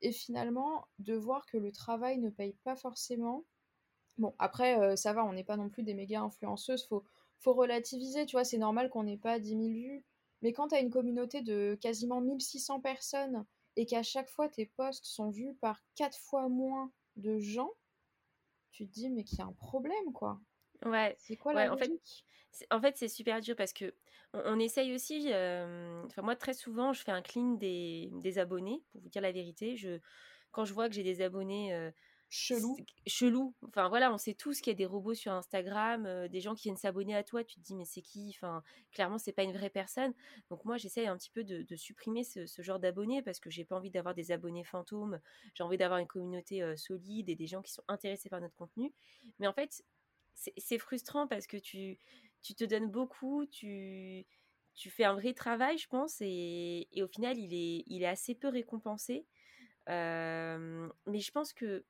Et 0.00 0.12
finalement, 0.12 0.86
de 0.98 1.14
voir 1.14 1.44
que 1.46 1.58
le 1.58 1.70
travail 1.70 2.18
ne 2.18 2.30
paye 2.30 2.54
pas 2.64 2.76
forcément. 2.76 3.44
Bon, 4.18 4.34
après, 4.38 4.78
euh, 4.78 4.96
ça 4.96 5.12
va, 5.12 5.24
on 5.24 5.32
n'est 5.32 5.44
pas 5.44 5.56
non 5.56 5.68
plus 5.68 5.82
des 5.82 5.94
méga 5.94 6.20
influenceuses, 6.20 6.86
faut, 6.86 7.04
faut 7.38 7.54
relativiser, 7.54 8.26
tu 8.26 8.36
vois, 8.36 8.44
c'est 8.44 8.58
normal 8.58 8.88
qu'on 8.88 9.02
n'ait 9.02 9.16
pas 9.16 9.38
10 9.38 9.50
000 9.50 9.62
vues. 9.62 10.04
Mais 10.42 10.52
quand 10.52 10.68
tu 10.68 10.74
as 10.74 10.80
une 10.80 10.90
communauté 10.90 11.42
de 11.42 11.76
quasiment 11.80 12.20
1600 12.20 12.80
personnes 12.80 13.44
et 13.76 13.86
qu'à 13.86 14.02
chaque 14.02 14.28
fois 14.28 14.48
tes 14.48 14.66
posts 14.66 15.06
sont 15.06 15.30
vus 15.30 15.54
par 15.60 15.80
4 15.96 16.18
fois 16.18 16.48
moins 16.48 16.92
de 17.16 17.38
gens, 17.38 17.72
tu 18.70 18.86
te 18.86 18.92
dis, 18.92 19.10
mais 19.10 19.24
qu'il 19.24 19.38
y 19.38 19.42
a 19.42 19.46
un 19.46 19.52
problème, 19.52 20.12
quoi. 20.12 20.40
Ouais. 20.84 21.16
C'est 21.18 21.36
quoi 21.36 21.54
la 21.54 21.66
logique? 21.66 22.26
En 22.70 22.80
fait, 22.80 22.96
c'est 22.96 23.08
super 23.08 23.40
dur 23.40 23.56
parce 23.56 23.72
que 23.72 23.94
on, 24.32 24.60
essaye 24.60 24.94
aussi. 24.94 25.28
Enfin, 25.28 26.22
moi, 26.22 26.36
très 26.36 26.54
souvent, 26.54 26.92
je 26.92 27.02
fais 27.02 27.10
un 27.10 27.22
clean 27.22 27.54
des, 27.54 28.10
des, 28.12 28.38
abonnés, 28.38 28.82
pour 28.92 29.00
vous 29.00 29.08
dire 29.08 29.22
la 29.22 29.32
vérité. 29.32 29.76
Je, 29.76 29.98
quand 30.52 30.64
je 30.64 30.72
vois 30.74 30.88
que 30.88 30.94
j'ai 30.94 31.02
des 31.02 31.20
abonnés. 31.20 31.92
Chelou. 32.36 32.76
Chelou. 33.06 33.54
Enfin 33.68 33.88
voilà, 33.88 34.12
on 34.12 34.18
sait 34.18 34.34
tous 34.34 34.60
qu'il 34.60 34.72
y 34.72 34.74
a 34.74 34.76
des 34.76 34.86
robots 34.86 35.14
sur 35.14 35.30
Instagram, 35.30 36.26
des 36.26 36.40
gens 36.40 36.56
qui 36.56 36.64
viennent 36.64 36.76
s'abonner 36.76 37.14
à 37.14 37.22
toi. 37.22 37.44
Tu 37.44 37.54
te 37.54 37.60
dis 37.60 37.76
mais 37.76 37.84
c'est 37.84 38.02
qui? 38.02 38.34
Enfin 38.34 38.64
clairement 38.90 39.18
c'est 39.18 39.32
pas 39.32 39.44
une 39.44 39.52
vraie 39.52 39.70
personne. 39.70 40.12
Donc 40.50 40.64
moi 40.64 40.76
j'essaye 40.76 41.06
un 41.06 41.16
petit 41.16 41.30
peu 41.30 41.44
de, 41.44 41.76
supprimer 41.76 42.24
ce, 42.24 42.44
genre 42.58 42.80
d'abonnés 42.80 43.22
parce 43.22 43.38
que 43.38 43.50
j'ai 43.50 43.64
pas 43.64 43.76
envie 43.76 43.92
d'avoir 43.92 44.16
des 44.16 44.32
abonnés 44.32 44.64
fantômes. 44.64 45.20
J'ai 45.54 45.62
envie 45.62 45.76
d'avoir 45.76 46.00
une 46.00 46.08
communauté 46.08 46.76
solide 46.76 47.28
et 47.28 47.36
des 47.36 47.46
gens 47.46 47.62
qui 47.62 47.72
sont 47.72 47.84
intéressés 47.86 48.28
par 48.28 48.40
notre 48.40 48.56
contenu. 48.56 48.92
Mais 49.38 49.46
en 49.46 49.52
fait 49.52 49.84
c'est 50.34 50.78
frustrant 50.78 51.28
parce 51.28 51.46
que 51.46 51.56
tu, 51.56 52.00
tu 52.42 52.56
te 52.56 52.64
donnes 52.64 52.90
beaucoup, 52.90 53.46
tu, 53.46 54.26
tu 54.74 54.90
fais 54.90 55.04
un 55.04 55.14
vrai 55.14 55.34
travail, 55.34 55.78
je 55.78 55.86
pense, 55.86 56.16
et, 56.20 56.88
au 57.00 57.06
final, 57.06 57.38
il 57.38 57.54
est, 57.54 57.84
il 57.86 58.02
est 58.02 58.08
assez 58.08 58.34
peu 58.34 58.48
récompensé. 58.48 59.24
Euh, 59.88 60.88
mais 61.06 61.20
je 61.20 61.30
pense 61.30 61.52
que, 61.52 61.84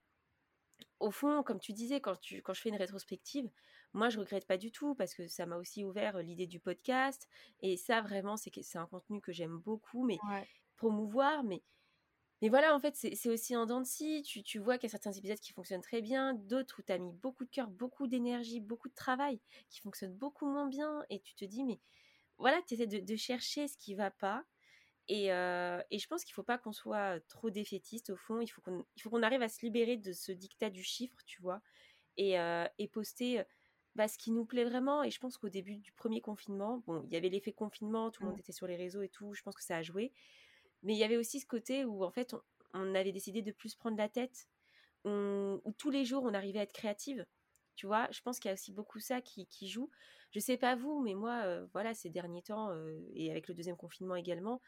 au 1.05 1.11
fond, 1.11 1.43
comme 1.43 1.61
tu 1.61 1.73
disais, 1.73 2.01
quand, 2.01 2.19
tu, 2.21 2.43
quand 2.43 2.55
je 2.55 2.61
fais 2.61 2.71
une 2.71 2.77
rétrospective, 2.77 3.49
moi, 3.93 4.09
je 4.09 4.19
regrette 4.19 4.47
pas 4.47 4.57
du 4.57 4.73
tout 4.73 4.95
parce 4.95 5.15
que 5.15 5.29
ça 5.29 5.47
m'a 5.47 5.57
aussi 5.57 5.85
ouvert 5.85 6.19
l'idée 6.19 6.47
du 6.47 6.61
podcast. 6.61 7.29
Et 7.61 7.77
ça, 7.77 8.01
vraiment, 8.01 8.37
c'est 8.37 8.77
un 8.77 8.87
contenu 8.87 9.21
que 9.21 9.33
j'aime 9.33 9.59
beaucoup, 9.59 10.05
mais 10.05 10.19
promouvoir, 10.77 11.45
mais 11.45 11.63
mais 12.43 12.51
voilà, 12.51 12.75
en 12.75 12.79
fait, 12.81 12.95
c'est 12.95 13.31
aussi 13.31 13.57
en 13.57 13.65
dents 13.65 13.81
de 13.81 13.87
scie. 13.87 14.23
Tu, 14.23 14.43
tu 14.43 14.59
vois 14.59 14.77
qu'il 14.77 14.89
y 14.89 14.91
a 14.91 14.91
certains 14.91 15.13
épisodes 15.13 15.39
qui 15.39 15.53
fonctionnent 15.53 15.81
très 15.81 16.03
bien, 16.03 16.35
d'autres 16.35 16.81
où 16.81 16.83
tu 16.83 16.93
as 16.93 16.99
mis 16.99 17.13
beaucoup 17.13 17.45
de 17.45 17.51
cœur, 17.51 17.69
beaucoup 17.71 18.07
d'énergie, 18.07 18.61
beaucoup 18.61 18.91
de 18.91 18.95
travail, 18.95 19.41
qui 19.71 19.81
fonctionnent 19.81 20.13
beaucoup 20.13 20.45
moins 20.45 20.67
bien. 20.67 21.05
Et 21.09 21.21
tu 21.21 21.35
te 21.35 21.47
dis, 21.47 21.65
mais 21.65 21.81
voilà, 22.37 22.61
tu 22.67 22.75
essaies 22.75 22.87
de, 22.87 23.17
chercher 23.17 23.67
ce 23.67 23.79
qui 23.79 23.95
va 23.95 24.11
pas. 24.11 24.45
Et, 25.09 25.33
euh, 25.33 25.83
et 25.91 25.99
je 25.99 26.07
pense 26.09 26.25
qu'il 26.25 26.35
faut 26.35 26.43
pas 26.43 26.59
qu'on 26.59 26.73
soit 26.73 27.21
trop 27.29 27.51
défaitiste 27.51 28.11
au 28.11 28.17
fond. 28.17 28.41
Il 28.41 28.49
faut 28.49 28.63
qu'on 28.63 29.23
arrive 29.23 29.43
à 29.43 29.49
se 29.49 29.61
libérer 29.65 29.97
de 29.97 30.13
ce 30.13 30.33
dictat 30.33 30.71
du 30.71 30.83
chiffre, 30.83 31.19
tu 31.27 31.43
vois, 31.43 31.61
et, 32.17 32.39
euh, 32.39 32.67
et 32.79 32.89
poster 32.89 33.43
bah, 33.95 34.09
ce 34.09 34.17
qui 34.17 34.31
nous 34.31 34.47
plaît 34.47 34.65
vraiment. 34.65 35.03
Et 35.03 35.11
je 35.11 35.21
pense 35.21 35.37
qu'au 35.37 35.51
début 35.51 35.77
du 35.77 35.93
premier 35.93 36.21
confinement, 36.21 36.83
bon, 36.87 37.05
il 37.07 37.13
y 37.13 37.17
avait 37.17 37.29
l'effet 37.29 37.53
confinement, 37.53 38.11
tout 38.11 38.23
le 38.23 38.29
monde 38.29 38.39
mmh. 38.39 38.41
était 38.41 38.53
sur 38.53 38.67
les 38.67 38.77
réseaux 38.77 39.03
et 39.03 39.11
tout. 39.11 39.35
Je 39.35 39.43
pense 39.43 39.55
que 39.55 39.63
ça 39.63 39.77
a 39.77 39.83
joué. 39.83 40.13
Mais 40.83 40.95
il 40.95 40.99
y 40.99 41.05
avait 41.05 41.17
aussi 41.17 41.41
ce 41.41 41.47
côté 41.47 41.85
où, 41.85 42.05
en 42.05 42.11
fait, 42.11 42.35
on, 42.73 42.95
avait 42.95 43.13
décidé 43.13 43.43
de 43.43 43.53
plus 43.53 43.75
prendre 43.75 43.97
la 43.97 44.09
tête, 44.09 44.49
où 45.05 45.73
tous 45.77 45.91
les 45.91 46.05
jours, 46.05 46.25
on 46.25 46.35
arrivait 46.35 46.61
à 46.61 46.63
être 46.63 46.73
créative. 46.73 47.27
Tu 47.77 47.87
vois, 47.87 48.09
je 48.11 48.21
pense 48.23 48.39
qu'il 48.39 48.49
y 48.49 48.51
a 48.51 48.55
aussi 48.55 48.73
beaucoup 48.73 49.01
ça 49.01 49.21
qui, 49.21 49.69
joue. 49.69 49.91
Je 50.31 50.41
sais 50.41 50.57
pas 50.57 50.77
vous, 50.77 51.01
mais 51.03 51.15
moi, 51.15 51.43
euh, 51.45 51.67
voilà, 51.73 51.95
ces 51.95 52.11
derniers 52.11 52.43
temps, 52.43 52.71
et 53.15 53.31
avec 53.31 53.49
le 53.49 53.55
deuxième 53.55 53.77
confinement 53.77 54.17
également, 54.17 54.61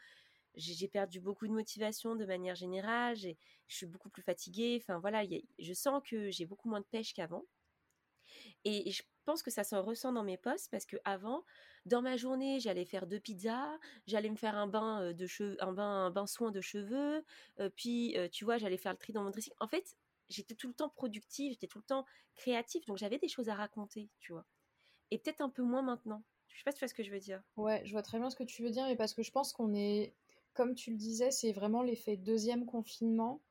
j'ai 0.57 0.87
perdu 0.87 1.21
beaucoup 1.21 1.47
de 1.47 1.53
motivation 1.53 2.15
de 2.15 2.25
manière 2.25 2.55
générale. 2.55 3.15
Je 3.15 3.35
suis 3.67 3.85
beaucoup 3.85 4.09
plus 4.09 4.23
fatiguée. 4.23 4.77
Enfin, 4.81 4.99
voilà, 4.99 5.23
je 5.59 5.73
sens 5.73 6.01
que 6.03 6.29
j'ai 6.29 6.45
beaucoup 6.45 6.69
moins 6.69 6.81
de 6.81 6.85
pêche 6.85 7.13
qu'avant. 7.13 7.45
Et, 8.65 8.91
je 8.91 9.03
pense 9.25 9.43
que 9.43 9.51
ça 9.51 9.63
s'en 9.63 9.81
ressent 9.81 10.13
dans 10.13 10.23
mes 10.23 10.37
posts 10.37 10.69
parce 10.71 10.85
que 10.85 10.97
avant, 11.03 11.43
dans 11.85 12.01
ma 12.01 12.15
journée, 12.15 12.59
j'allais 12.59 12.85
faire 12.85 13.07
deux 13.07 13.19
pizzas, 13.19 13.77
j'allais 14.05 14.29
me 14.29 14.37
faire 14.37 14.55
un 14.55 14.67
bain 14.67 15.11
de 15.13 15.27
cheveux, 15.27 15.57
un 15.61 15.73
bain, 15.73 16.05
un 16.05 16.11
bain 16.11 16.25
soin 16.27 16.51
de 16.51 16.61
cheveux, 16.61 17.25
puis 17.75 18.15
tu 18.31 18.45
vois, 18.45 18.57
j'allais 18.57 18.77
faire 18.77 18.93
le 18.93 18.97
tri 18.97 19.11
dans 19.11 19.23
mon 19.23 19.29
dressing. 19.29 19.53
En 19.59 19.67
fait, 19.67 19.97
j'étais 20.29 20.55
tout 20.55 20.67
le 20.67 20.73
temps 20.73 20.89
productive, 20.89 21.51
j'étais 21.51 21.67
tout 21.67 21.79
le 21.79 21.83
temps 21.83 22.05
créative, 22.35 22.85
donc 22.85 22.97
j'avais 22.97 23.17
des 23.17 23.27
choses 23.27 23.49
à 23.49 23.55
raconter, 23.55 24.09
tu 24.19 24.31
vois. 24.31 24.45
Et 25.11 25.17
peut-être 25.17 25.41
un 25.41 25.49
peu 25.49 25.61
moins 25.61 25.81
maintenant. 25.81 26.23
Je 26.47 26.57
sais 26.59 26.63
pas 26.63 26.71
si 26.71 26.77
tu 26.77 26.85
vois 26.85 26.89
ce 26.89 26.93
que 26.93 27.03
je 27.03 27.11
veux 27.11 27.19
dire. 27.19 27.41
Ouais, 27.55 27.81
je 27.85 27.91
vois 27.91 28.01
très 28.01 28.19
bien 28.19 28.29
ce 28.29 28.35
que 28.35 28.43
tu 28.43 28.63
veux 28.63 28.71
dire, 28.71 28.85
mais 28.85 28.95
parce 28.95 29.13
que 29.13 29.23
je 29.23 29.31
pense 29.31 29.53
qu'on 29.53 29.73
est, 29.73 30.15
comme 30.57 30.73
tu 30.73 30.91
le 30.91 30.97
disais, 30.97 31.29
c'est 31.29 31.53
vraiment 31.53 31.83
l'effet 31.83 32.17
deuxième 32.17 32.65
confinement 32.65 33.41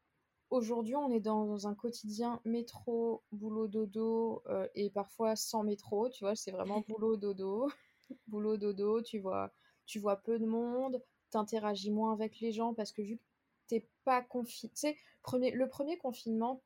Aujourd'hui, 0.51 0.95
on 0.95 1.11
est 1.11 1.21
dans 1.21 1.67
un 1.67 1.75
quotidien 1.75 2.41
métro, 2.45 3.25
boulot, 3.33 3.67
dodo, 3.67 4.43
euh, 4.47 4.69
et 4.77 4.91
parfois 4.91 5.35
sans 5.35 5.65
métro, 5.65 6.09
tu 6.09 6.25
vois, 6.25 6.37
c'est 6.37 6.53
vraiment 6.53 6.85
boulot, 6.89 7.17
dodo, 7.17 7.69
boulot, 8.29 8.57
dodo, 8.57 9.03
tu 9.03 9.19
vois, 9.19 9.53
tu 9.87 9.99
vois 9.99 10.17
peu 10.17 10.39
de 10.39 10.47
monde, 10.47 11.03
t'interagis 11.31 11.91
moins 11.91 12.13
avec 12.13 12.39
les 12.39 12.53
gens 12.53 12.75
parce 12.75 12.93
que 12.93 13.03
vu 13.03 13.17
que 13.17 13.23
t'es 13.67 13.89
pas 14.05 14.23
confiné, 14.23 14.97
premier, 15.23 15.51
le 15.51 15.69
premier 15.69 15.99
confinement, 15.99 16.63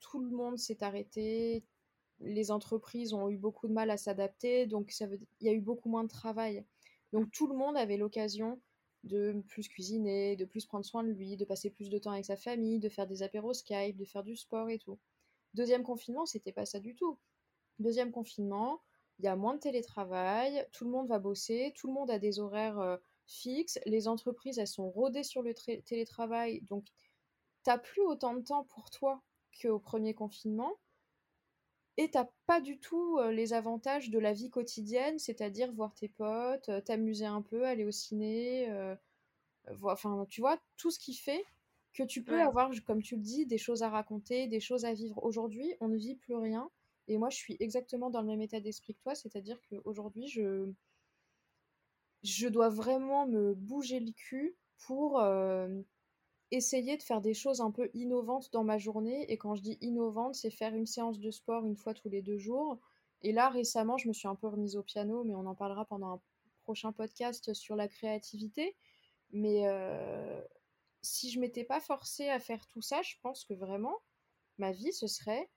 tout 0.00 0.20
le 0.20 0.30
monde 0.30 0.56
s'est 0.56 0.84
arrêté, 0.84 1.64
les 2.20 2.52
entreprises 2.52 3.14
ont 3.14 3.28
eu 3.28 3.36
beaucoup 3.36 3.66
de 3.66 3.72
mal 3.72 3.90
à 3.90 3.96
s'adapter, 3.96 4.66
donc 4.66 4.92
ça 4.92 5.08
veut, 5.08 5.18
il 5.40 5.46
y 5.48 5.50
a 5.50 5.52
eu 5.52 5.60
beaucoup 5.60 5.88
moins 5.88 6.04
de 6.04 6.08
travail. 6.08 6.64
Donc 7.12 7.32
tout 7.32 7.48
le 7.48 7.56
monde 7.56 7.76
avait 7.76 7.96
l'occasion 7.96 8.60
de 9.04 9.42
plus 9.48 9.68
cuisiner, 9.68 10.36
de 10.36 10.44
plus 10.44 10.66
prendre 10.66 10.84
soin 10.84 11.02
de 11.04 11.10
lui, 11.10 11.36
de 11.36 11.44
passer 11.44 11.70
plus 11.70 11.88
de 11.88 11.98
temps 11.98 12.12
avec 12.12 12.24
sa 12.24 12.36
famille, 12.36 12.78
de 12.78 12.88
faire 12.88 13.06
des 13.06 13.22
apéros 13.22 13.54
Skype, 13.54 13.96
de 13.96 14.04
faire 14.04 14.24
du 14.24 14.36
sport 14.36 14.68
et 14.70 14.78
tout. 14.78 14.98
Deuxième 15.54 15.82
confinement, 15.82 16.26
c'était 16.26 16.52
pas 16.52 16.66
ça 16.66 16.80
du 16.80 16.94
tout. 16.94 17.18
Deuxième 17.78 18.10
confinement, 18.10 18.82
il 19.18 19.24
y 19.24 19.28
a 19.28 19.36
moins 19.36 19.54
de 19.54 19.60
télétravail, 19.60 20.66
tout 20.72 20.84
le 20.84 20.90
monde 20.90 21.08
va 21.08 21.18
bosser, 21.18 21.72
tout 21.76 21.88
le 21.88 21.92
monde 21.92 22.10
a 22.10 22.18
des 22.18 22.38
horaires 22.40 22.78
euh, 22.78 22.96
fixes, 23.26 23.78
les 23.86 24.08
entreprises, 24.08 24.58
elles 24.58 24.66
sont 24.66 24.90
rodées 24.90 25.24
sur 25.24 25.42
le 25.42 25.54
télétravail, 25.54 26.62
donc 26.62 26.86
t'as 27.62 27.78
plus 27.78 28.02
autant 28.02 28.34
de 28.34 28.42
temps 28.42 28.64
pour 28.64 28.90
toi 28.90 29.22
qu'au 29.60 29.78
premier 29.78 30.14
confinement. 30.14 30.72
Et 31.98 32.10
t'as 32.10 32.26
pas 32.46 32.60
du 32.60 32.78
tout 32.78 33.18
euh, 33.18 33.30
les 33.32 33.52
avantages 33.52 34.08
de 34.08 34.18
la 34.18 34.32
vie 34.32 34.50
quotidienne, 34.50 35.18
c'est-à-dire 35.18 35.72
voir 35.72 35.94
tes 35.94 36.08
potes, 36.08 36.70
euh, 36.70 36.80
t'amuser 36.80 37.26
un 37.26 37.42
peu, 37.42 37.66
aller 37.66 37.84
au 37.84 37.90
ciné, 37.90 38.72
enfin 39.82 40.24
tu 40.30 40.40
vois, 40.40 40.58
tout 40.78 40.90
ce 40.90 40.98
qui 40.98 41.14
fait 41.14 41.44
que 41.92 42.02
tu 42.04 42.22
peux 42.22 42.40
avoir, 42.40 42.70
comme 42.86 43.02
tu 43.02 43.16
le 43.16 43.22
dis, 43.22 43.44
des 43.44 43.58
choses 43.58 43.82
à 43.82 43.90
raconter, 43.90 44.46
des 44.46 44.60
choses 44.60 44.84
à 44.84 44.94
vivre. 44.94 45.22
Aujourd'hui, 45.24 45.74
on 45.80 45.88
ne 45.88 45.96
vit 45.96 46.14
plus 46.14 46.36
rien. 46.36 46.70
Et 47.08 47.18
moi, 47.18 47.30
je 47.30 47.36
suis 47.36 47.56
exactement 47.58 48.10
dans 48.10 48.20
le 48.20 48.26
même 48.28 48.42
état 48.42 48.60
d'esprit 48.60 48.94
que 48.94 49.00
toi, 49.00 49.14
c'est-à-dire 49.14 49.58
qu'aujourd'hui, 49.68 50.28
je, 50.28 50.70
je 52.22 52.48
dois 52.48 52.68
vraiment 52.68 53.26
me 53.26 53.54
bouger 53.54 53.98
le 54.00 54.12
cul 54.12 54.56
pour 54.86 55.18
euh, 55.20 55.68
essayer 56.50 56.96
de 56.96 57.02
faire 57.02 57.20
des 57.20 57.34
choses 57.34 57.60
un 57.60 57.70
peu 57.70 57.90
innovantes 57.94 58.52
dans 58.52 58.64
ma 58.64 58.78
journée. 58.78 59.30
Et 59.30 59.36
quand 59.36 59.54
je 59.54 59.62
dis 59.62 59.78
innovante, 59.80 60.34
c'est 60.34 60.50
faire 60.50 60.74
une 60.74 60.86
séance 60.86 61.20
de 61.20 61.30
sport 61.30 61.66
une 61.66 61.76
fois 61.76 61.94
tous 61.94 62.08
les 62.08 62.22
deux 62.22 62.38
jours. 62.38 62.78
Et 63.22 63.32
là, 63.32 63.48
récemment, 63.48 63.98
je 63.98 64.08
me 64.08 64.12
suis 64.12 64.28
un 64.28 64.34
peu 64.34 64.46
remise 64.46 64.76
au 64.76 64.82
piano, 64.82 65.24
mais 65.24 65.34
on 65.34 65.46
en 65.46 65.54
parlera 65.54 65.84
pendant 65.84 66.14
un 66.14 66.20
prochain 66.62 66.92
podcast 66.92 67.52
sur 67.52 67.76
la 67.76 67.88
créativité. 67.88 68.76
Mais 69.32 69.66
euh, 69.66 70.40
si 71.02 71.30
je 71.30 71.40
m'étais 71.40 71.64
pas 71.64 71.80
forcée 71.80 72.28
à 72.28 72.38
faire 72.38 72.66
tout 72.68 72.82
ça, 72.82 73.02
je 73.02 73.14
pense 73.22 73.44
que 73.44 73.54
vraiment, 73.54 73.96
ma 74.58 74.72
vie, 74.72 74.92
ce 74.92 75.06
serait 75.06 75.48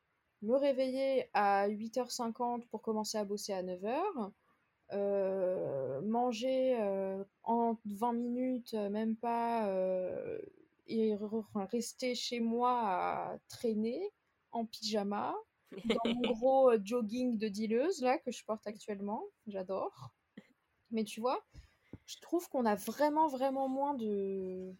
me 0.41 0.55
réveiller 0.55 1.29
à 1.33 1.69
8h50 1.69 2.67
pour 2.69 2.81
commencer 2.81 3.17
à 3.17 3.25
bosser 3.25 3.53
à 3.53 3.61
9h, 3.61 4.31
euh, 4.93 6.01
manger 6.01 6.77
euh, 6.81 7.23
en 7.43 7.77
20 7.85 8.13
minutes, 8.13 8.73
même 8.73 9.15
pas, 9.15 9.67
rester 11.71 12.15
chez 12.15 12.39
moi 12.39 12.79
à 12.81 13.37
traîner 13.47 14.11
en 14.51 14.65
pyjama, 14.65 15.35
dans 15.85 16.13
mon 16.13 16.21
gros 16.35 16.71
jogging 16.83 17.37
de 17.37 17.47
dealeuse 17.47 18.01
là 18.01 18.17
que 18.17 18.31
je 18.31 18.43
porte 18.45 18.65
actuellement, 18.67 19.23
j'adore. 19.47 20.13
Mais 20.91 21.03
tu 21.03 21.21
vois, 21.21 21.45
je 22.05 22.17
trouve 22.19 22.49
qu'on 22.49 22.65
a 22.65 22.75
vraiment 22.75 23.27
vraiment 23.27 23.69
moins 23.69 23.93
de 23.93 24.75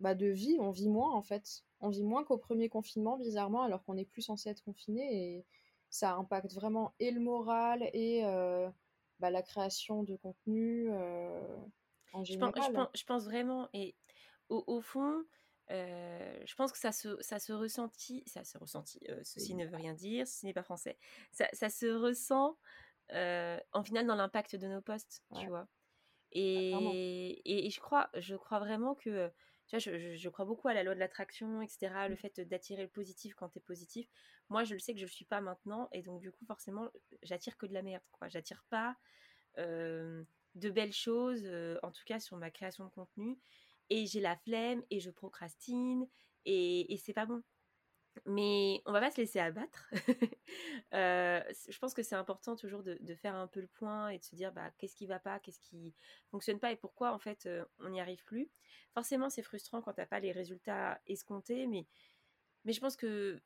bah, 0.00 0.14
de 0.14 0.26
vie, 0.26 0.56
on 0.60 0.70
vit 0.70 0.88
moins 0.88 1.12
en 1.12 1.22
fait. 1.22 1.64
On 1.80 1.88
vit 1.88 2.04
moins 2.04 2.24
qu'au 2.24 2.38
premier 2.38 2.68
confinement, 2.68 3.16
bizarrement, 3.16 3.62
alors 3.62 3.84
qu'on 3.84 3.96
est 3.96 4.04
plus 4.04 4.22
censé 4.22 4.50
être 4.50 4.62
confiné 4.62 5.36
et 5.36 5.46
ça 5.88 6.14
impacte 6.14 6.52
vraiment 6.54 6.94
et 6.98 7.10
le 7.10 7.20
moral 7.20 7.88
et 7.92 8.24
euh, 8.24 8.70
bah, 9.18 9.30
la 9.30 9.42
création 9.42 10.02
de 10.02 10.16
contenu 10.16 10.88
euh, 10.90 11.56
en 12.12 12.24
général. 12.24 12.88
Je 12.94 13.04
pense, 13.04 13.24
vraiment, 13.24 13.68
et 13.72 13.94
au, 14.48 14.80
fond, 14.80 15.24
euh, 15.70 16.42
je 16.44 16.54
pense 16.54 16.72
que 16.72 16.78
ça 16.78 16.92
se, 16.92 17.20
ça 17.20 17.38
se 17.38 17.52
ressentit, 17.52 18.22
ça 18.26 18.44
se 18.44 18.58
ressentit, 18.58 19.00
ceci 19.22 19.54
ne 19.54 19.66
veut 19.66 19.76
rien 19.76 19.94
dire, 19.94 20.26
ce 20.26 20.44
n'est 20.44 20.52
pas 20.52 20.62
français, 20.62 20.98
ça, 21.30 21.48
ça 21.52 21.68
se 21.70 21.86
ressent 21.86 22.58
en 23.12 23.84
final 23.84 24.06
dans 24.06 24.14
l'impact 24.14 24.56
de 24.56 24.66
nos 24.66 24.80
postes, 24.80 25.24
tu 25.38 25.46
vois? 25.46 25.68
Et, 26.32 26.70
et, 27.44 27.66
et, 27.66 27.70
je 27.70 27.80
crois, 27.80 28.08
je 28.14 28.36
crois 28.36 28.60
vraiment 28.60 28.94
que 28.94 29.32
je, 29.72 30.28
crois 30.28 30.44
beaucoup 30.44 30.68
à 30.68 30.74
la 30.74 30.82
loi 30.82 30.94
de 30.94 31.00
l'attraction, 31.00 31.60
etc. 31.60 32.08
Le 32.08 32.14
mmh. 32.14 32.16
fait 32.16 32.40
d'attirer 32.40 32.82
le 32.82 32.88
positif 32.88 33.34
quand 33.34 33.48
tu 33.48 33.58
es 33.58 33.62
positif. 33.62 34.08
Moi, 34.48 34.64
je 34.64 34.74
le 34.74 34.80
sais 34.80 34.92
que 34.92 35.00
je 35.00 35.04
ne 35.04 35.10
suis 35.10 35.24
pas 35.24 35.40
maintenant. 35.40 35.88
Et 35.92 36.02
donc, 36.02 36.20
du 36.20 36.30
coup, 36.30 36.44
forcément, 36.44 36.88
j'attire 37.22 37.56
que 37.56 37.66
de 37.66 37.74
la 37.74 37.82
merde. 37.82 38.02
quoi. 38.12 38.28
J'attire 38.28 38.64
pas 38.70 38.96
de 39.56 40.70
belles 40.70 40.92
choses, 40.92 41.44
en 41.82 41.90
tout 41.90 42.02
cas 42.06 42.20
sur 42.20 42.36
ma 42.36 42.50
création 42.50 42.84
de 42.84 42.90
contenu. 42.90 43.38
Et 43.90 44.06
j'ai 44.06 44.20
la 44.20 44.36
flemme 44.36 44.82
et 44.90 45.00
je 45.00 45.10
procrastine. 45.10 46.08
Et, 46.46 46.92
et 46.92 46.96
c'est 46.96 47.12
pas 47.12 47.26
bon. 47.26 47.42
Mais 48.26 48.82
on 48.86 48.92
va 48.92 49.00
pas 49.00 49.10
se 49.10 49.20
laisser 49.20 49.38
abattre. 49.38 49.90
Euh, 50.92 51.40
je 51.68 51.78
pense 51.78 51.94
que 51.94 52.02
c'est 52.02 52.16
important 52.16 52.56
toujours 52.56 52.82
de, 52.82 52.98
faire 53.14 53.36
un 53.36 53.46
peu 53.46 53.60
le 53.60 53.68
point 53.68 54.08
et 54.08 54.18
de 54.18 54.24
se 54.24 54.34
dire 54.34 54.52
bah, 54.52 54.72
qu'est-ce 54.76 54.96
qui 54.96 55.06
va 55.06 55.20
pas, 55.20 55.38
qu'est-ce 55.38 55.60
qui 55.60 55.94
fonctionne 56.32 56.58
pas 56.58 56.72
et 56.72 56.76
pourquoi 56.76 57.12
en 57.12 57.20
fait 57.20 57.46
euh, 57.46 57.64
on 57.78 57.90
n'y 57.90 58.00
arrive 58.00 58.24
plus. 58.24 58.50
Forcément, 58.92 59.30
c'est 59.30 59.42
frustrant 59.42 59.82
quand 59.82 59.92
t'as 59.92 60.06
pas 60.06 60.18
les 60.18 60.32
résultats 60.32 61.00
escomptés, 61.06 61.68
mais, 61.68 61.86
mais 62.64 62.72
je 62.72 62.80
pense 62.80 62.96
que 62.96 63.40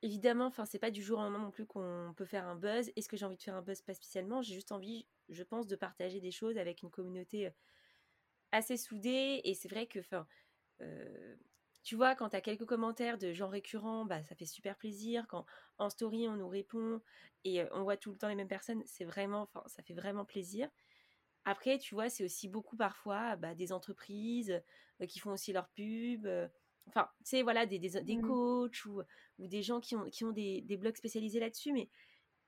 évidemment, 0.00 0.46
enfin 0.46 0.64
c'est 0.64 0.78
pas 0.78 0.90
du 0.90 1.02
jour 1.02 1.18
au 1.18 1.22
lendemain 1.22 1.40
non 1.40 1.50
plus 1.50 1.66
qu'on 1.66 2.14
peut 2.16 2.24
faire 2.24 2.46
un 2.46 2.56
buzz. 2.56 2.90
Est-ce 2.96 3.08
que 3.08 3.18
j'ai 3.18 3.26
envie 3.26 3.36
de 3.36 3.42
faire 3.42 3.56
un 3.56 3.62
buzz 3.62 3.82
Pas 3.82 3.94
spécialement? 3.94 4.40
J'ai 4.40 4.54
juste 4.54 4.72
envie, 4.72 5.06
je 5.28 5.42
pense, 5.42 5.66
de 5.66 5.76
partager 5.76 6.20
des 6.20 6.32
choses 6.32 6.56
avec 6.56 6.82
une 6.82 6.90
communauté 6.90 7.48
euh, 7.48 7.50
assez 8.52 8.76
soudée. 8.76 9.40
Et 9.44 9.54
c'est 9.54 9.68
vrai 9.68 9.86
que, 9.86 10.00
enfin, 10.00 10.26
tu 11.82 11.96
vois, 11.96 12.14
quand 12.14 12.30
tu 12.30 12.36
as 12.36 12.40
quelques 12.40 12.66
commentaires 12.66 13.18
de 13.18 13.32
gens 13.32 13.48
récurrents, 13.48 14.04
bah, 14.04 14.22
ça 14.22 14.34
fait 14.34 14.46
super 14.46 14.76
plaisir. 14.76 15.26
Quand 15.28 15.46
en 15.78 15.90
story, 15.90 16.28
on 16.28 16.36
nous 16.36 16.48
répond 16.48 17.00
et 17.44 17.62
on 17.72 17.82
voit 17.84 17.96
tout 17.96 18.10
le 18.10 18.18
temps 18.18 18.28
les 18.28 18.34
mêmes 18.34 18.48
personnes, 18.48 18.82
c'est 18.84 19.04
vraiment, 19.04 19.42
enfin, 19.42 19.62
ça 19.66 19.82
fait 19.82 19.94
vraiment 19.94 20.24
plaisir. 20.24 20.68
Après, 21.44 21.78
tu 21.78 21.94
vois, 21.94 22.10
c'est 22.10 22.24
aussi 22.24 22.48
beaucoup 22.48 22.76
parfois 22.76 23.36
bah, 23.36 23.54
des 23.54 23.72
entreprises 23.72 24.60
qui 25.08 25.18
font 25.18 25.32
aussi 25.32 25.52
leur 25.52 25.68
pub. 25.70 26.26
enfin, 26.88 27.08
tu 27.20 27.30
sais, 27.30 27.42
voilà, 27.42 27.64
des, 27.64 27.78
des, 27.78 28.16
mmh. 28.16 28.22
coachs 28.22 28.84
ou, 28.84 29.00
ou, 29.38 29.46
des 29.46 29.62
gens 29.62 29.80
qui 29.80 29.96
ont, 29.96 30.04
qui 30.10 30.24
ont 30.24 30.32
des, 30.32 30.60
des 30.62 30.76
blogs 30.76 30.96
spécialisés 30.96 31.40
là-dessus. 31.40 31.72
Mais 31.72 31.88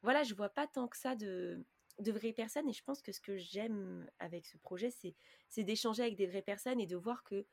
voilà, 0.03 0.25
je 0.25 0.35
vois 0.35 0.51
pas 0.51 0.67
tant 0.67 0.89
que 0.89 0.97
ça 0.99 1.17
de, 1.17 1.65
de 1.99 2.13
vraies 2.13 2.33
personnes. 2.33 2.69
Et 2.69 2.73
je 2.73 2.83
pense 2.83 3.03
que 3.03 3.13
ce 3.13 3.21
que 3.21 3.37
j'aime 3.37 4.09
avec 4.19 4.47
ce 4.47 4.57
projet, 4.59 4.91
c'est 4.91 5.63
d'échanger 5.65 6.03
avec 6.03 6.17
des 6.17 6.27
vraies 6.27 6.43
personnes 6.43 6.81
et 6.81 6.87
de 6.87 6.97
voir 6.97 7.25
que 7.25 7.47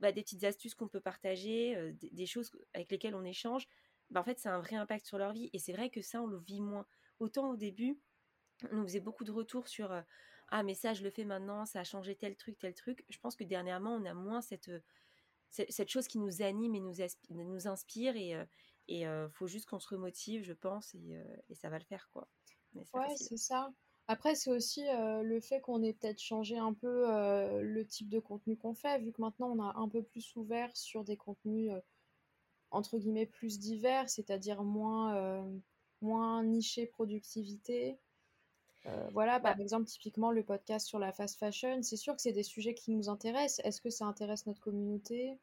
bah, 0.00 0.12
des 0.12 0.22
petites 0.22 0.44
astuces 0.44 0.74
qu'on 0.74 0.88
peut 0.88 1.00
partager, 1.00 1.92
des, 1.92 2.26
choses 2.26 2.52
avec 2.74 2.90
lesquelles 2.90 3.14
on 3.14 3.24
échange, 3.24 3.66
bah, 4.10 4.20
en 4.20 4.24
fait, 4.24 4.38
ça 4.38 4.52
a 4.52 4.56
un 4.56 4.60
vrai 4.60 4.76
impact 4.76 5.06
sur 5.06 5.18
leur 5.18 5.32
vie. 5.32 5.50
Et 5.52 5.58
c'est 5.58 5.72
vrai 5.72 5.90
que 5.90 6.02
ça, 6.02 6.22
on 6.22 6.26
le 6.26 6.38
vit 6.38 6.60
moins. 6.60 6.86
Autant 7.18 7.50
au 7.50 7.56
début, 7.56 7.98
on 8.70 8.76
nous 8.76 8.84
faisait 8.84 9.00
beaucoup 9.00 9.24
de 9.24 9.32
retours 9.32 9.68
sur 9.68 9.92
Ah, 10.48 10.62
mais 10.62 10.74
ça, 10.74 10.94
je 10.94 11.02
le 11.02 11.10
fais 11.10 11.24
maintenant, 11.24 11.64
ça 11.66 11.80
a 11.80 11.84
changé 11.84 12.14
tel 12.14 12.36
truc, 12.36 12.58
tel 12.58 12.74
truc. 12.74 13.04
Je 13.08 13.18
pense 13.18 13.36
que 13.36 13.44
dernièrement, 13.44 13.94
on 13.94 14.04
a 14.04 14.14
moins 14.14 14.40
cette, 14.40 14.70
chose 15.88 16.08
qui 16.08 16.18
nous 16.18 16.42
anime 16.42 16.74
et 16.74 16.80
nous, 16.80 16.94
nous 17.30 17.68
inspire. 17.68 18.16
Et 18.16 18.36
il 18.88 19.28
faut 19.32 19.46
juste 19.46 19.66
qu'on 19.66 19.80
se 19.80 19.88
remotive, 19.88 20.44
je 20.44 20.52
pense, 20.52 20.94
et, 20.94 21.54
ça 21.54 21.68
va 21.68 21.78
le 21.78 21.84
faire, 21.84 22.08
quoi. 22.12 22.28
Ouais, 22.74 23.16
c'est 23.16 23.36
ça. 23.36 23.70
Après, 24.10 24.34
c'est 24.34 24.50
aussi 24.50 24.88
euh, 24.88 25.22
le 25.22 25.38
fait 25.38 25.60
qu'on 25.60 25.82
ait 25.82 25.92
peut-être 25.92 26.20
changé 26.20 26.56
un 26.56 26.72
peu 26.72 27.10
euh, 27.10 27.60
le 27.60 27.86
type 27.86 28.08
de 28.08 28.18
contenu 28.18 28.56
qu'on 28.56 28.72
fait, 28.72 28.98
vu 29.00 29.12
que 29.12 29.20
maintenant 29.20 29.50
on 29.50 29.62
a 29.62 29.76
un 29.76 29.88
peu 29.88 30.02
plus 30.02 30.34
ouvert 30.34 30.74
sur 30.74 31.04
des 31.04 31.18
contenus 31.18 31.70
euh, 31.70 31.80
entre 32.70 32.96
guillemets 32.96 33.26
plus 33.26 33.58
divers, 33.58 34.08
c'est-à-dire 34.08 34.62
moins, 34.62 35.46
moins 36.00 36.42
niché 36.42 36.86
productivité. 36.86 37.98
voilà, 39.12 39.40
par 39.40 39.56
bah 39.56 39.62
exemple, 39.62 39.86
typiquement 39.86 40.30
le 40.30 40.42
podcast 40.42 40.86
sur 40.86 40.98
la 40.98 41.12
fast 41.12 41.38
fashion, 41.38 41.82
c'est 41.82 41.96
sûr 41.96 42.14
que 42.14 42.22
c'est 42.22 42.32
des 42.32 42.42
sujets 42.42 42.74
qui 42.74 42.90
nous 42.90 43.10
intéressent. 43.10 43.64
Est-ce 43.64 43.80
que 43.80 43.90
ça 43.90 44.06
intéresse 44.06 44.46
notre 44.46 44.60
communauté? 44.60 45.38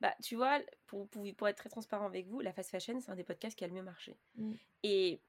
Bah, 0.00 0.14
tu 0.22 0.36
vois, 0.36 0.60
pour, 0.86 1.08
pour, 1.08 1.48
être 1.48 1.56
très 1.56 1.70
transparent 1.70 2.06
avec 2.06 2.28
vous, 2.28 2.40
la 2.40 2.52
fast 2.52 2.70
fashion, 2.70 3.00
c'est 3.00 3.10
un 3.10 3.16
des 3.16 3.24
podcasts 3.24 3.56
qui 3.56 3.64
a 3.64 3.68
le 3.68 3.74
mieux 3.74 3.82
marché. 3.82 4.16
Mmh. 4.36 4.52
Et 4.82 5.20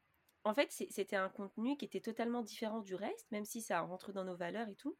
en 0.46 0.54
fait, 0.54 0.72
c'était 0.72 1.16
un 1.16 1.30
contenu 1.30 1.76
qui 1.76 1.86
était 1.86 2.00
totalement 2.00 2.44
différent 2.44 2.80
du 2.80 2.94
reste, 2.94 3.30
même 3.32 3.46
si 3.46 3.62
ça 3.62 3.82
rentre 3.82 4.14
dans 4.14 4.24
nos 4.24 4.36
valeurs 4.36 4.70
et 4.70 4.76
tout. 4.76 4.96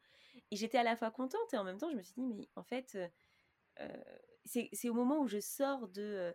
Et 0.50 0.56
j'étais 0.56 0.76
à 0.76 0.82
la 0.82 0.96
fois 0.96 1.12
contente 1.12 1.54
et 1.54 1.56
en 1.56 1.62
même 1.62 1.78
temps, 1.78 1.88
je 1.88 1.96
me 1.96 2.02
suis 2.02 2.14
dit, 2.14 2.24
mais 2.24 2.48
en 2.56 2.64
fait, 2.64 2.96
euh, 2.96 3.08
euh, 3.80 4.18
c'est 4.44 4.88
au 4.88 4.94
moment 4.94 5.20
où 5.20 5.28
je 5.28 5.38
sors 5.38 5.86
de, 5.86 6.02
euh, 6.02 6.32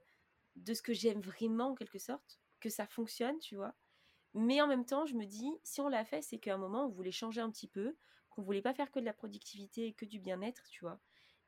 de 0.56 0.74
ce 0.74 0.82
que 0.82 0.94
j'aime 0.94 1.20
vraiment, 1.20 1.72
en 1.72 1.76
quelque 1.76 2.00
sorte, 2.00 2.40
que 2.62 2.70
ça 2.70 2.88
fonctionne, 2.88 3.38
tu 3.40 3.58
vois. 3.58 3.76
Mais 4.34 4.62
en 4.62 4.68
même 4.68 4.86
temps, 4.86 5.06
je 5.06 5.16
me 5.16 5.26
dis, 5.26 5.52
si 5.62 5.82
on 5.82 5.90
l'a 5.90 6.06
fait, 6.06 6.22
c'est 6.22 6.40
qu'à 6.40 6.56
un 6.56 6.58
moment, 6.58 6.86
on 6.86 6.90
voulait 6.90 7.12
changer 7.12 7.42
un 7.42 7.52
petit 7.52 7.68
peu, 7.68 7.98
qu'on 8.30 8.44
voulait 8.44 8.62
pas 8.62 8.74
faire 8.74 8.92
que 8.92 9.00
de 9.00 9.06
la 9.06 9.14
productivité 9.14 9.88
et 9.88 9.94
que 9.94 10.06
du 10.06 10.20
bien-être, 10.20 10.64
tu 10.70 10.86
vois. 10.86 11.02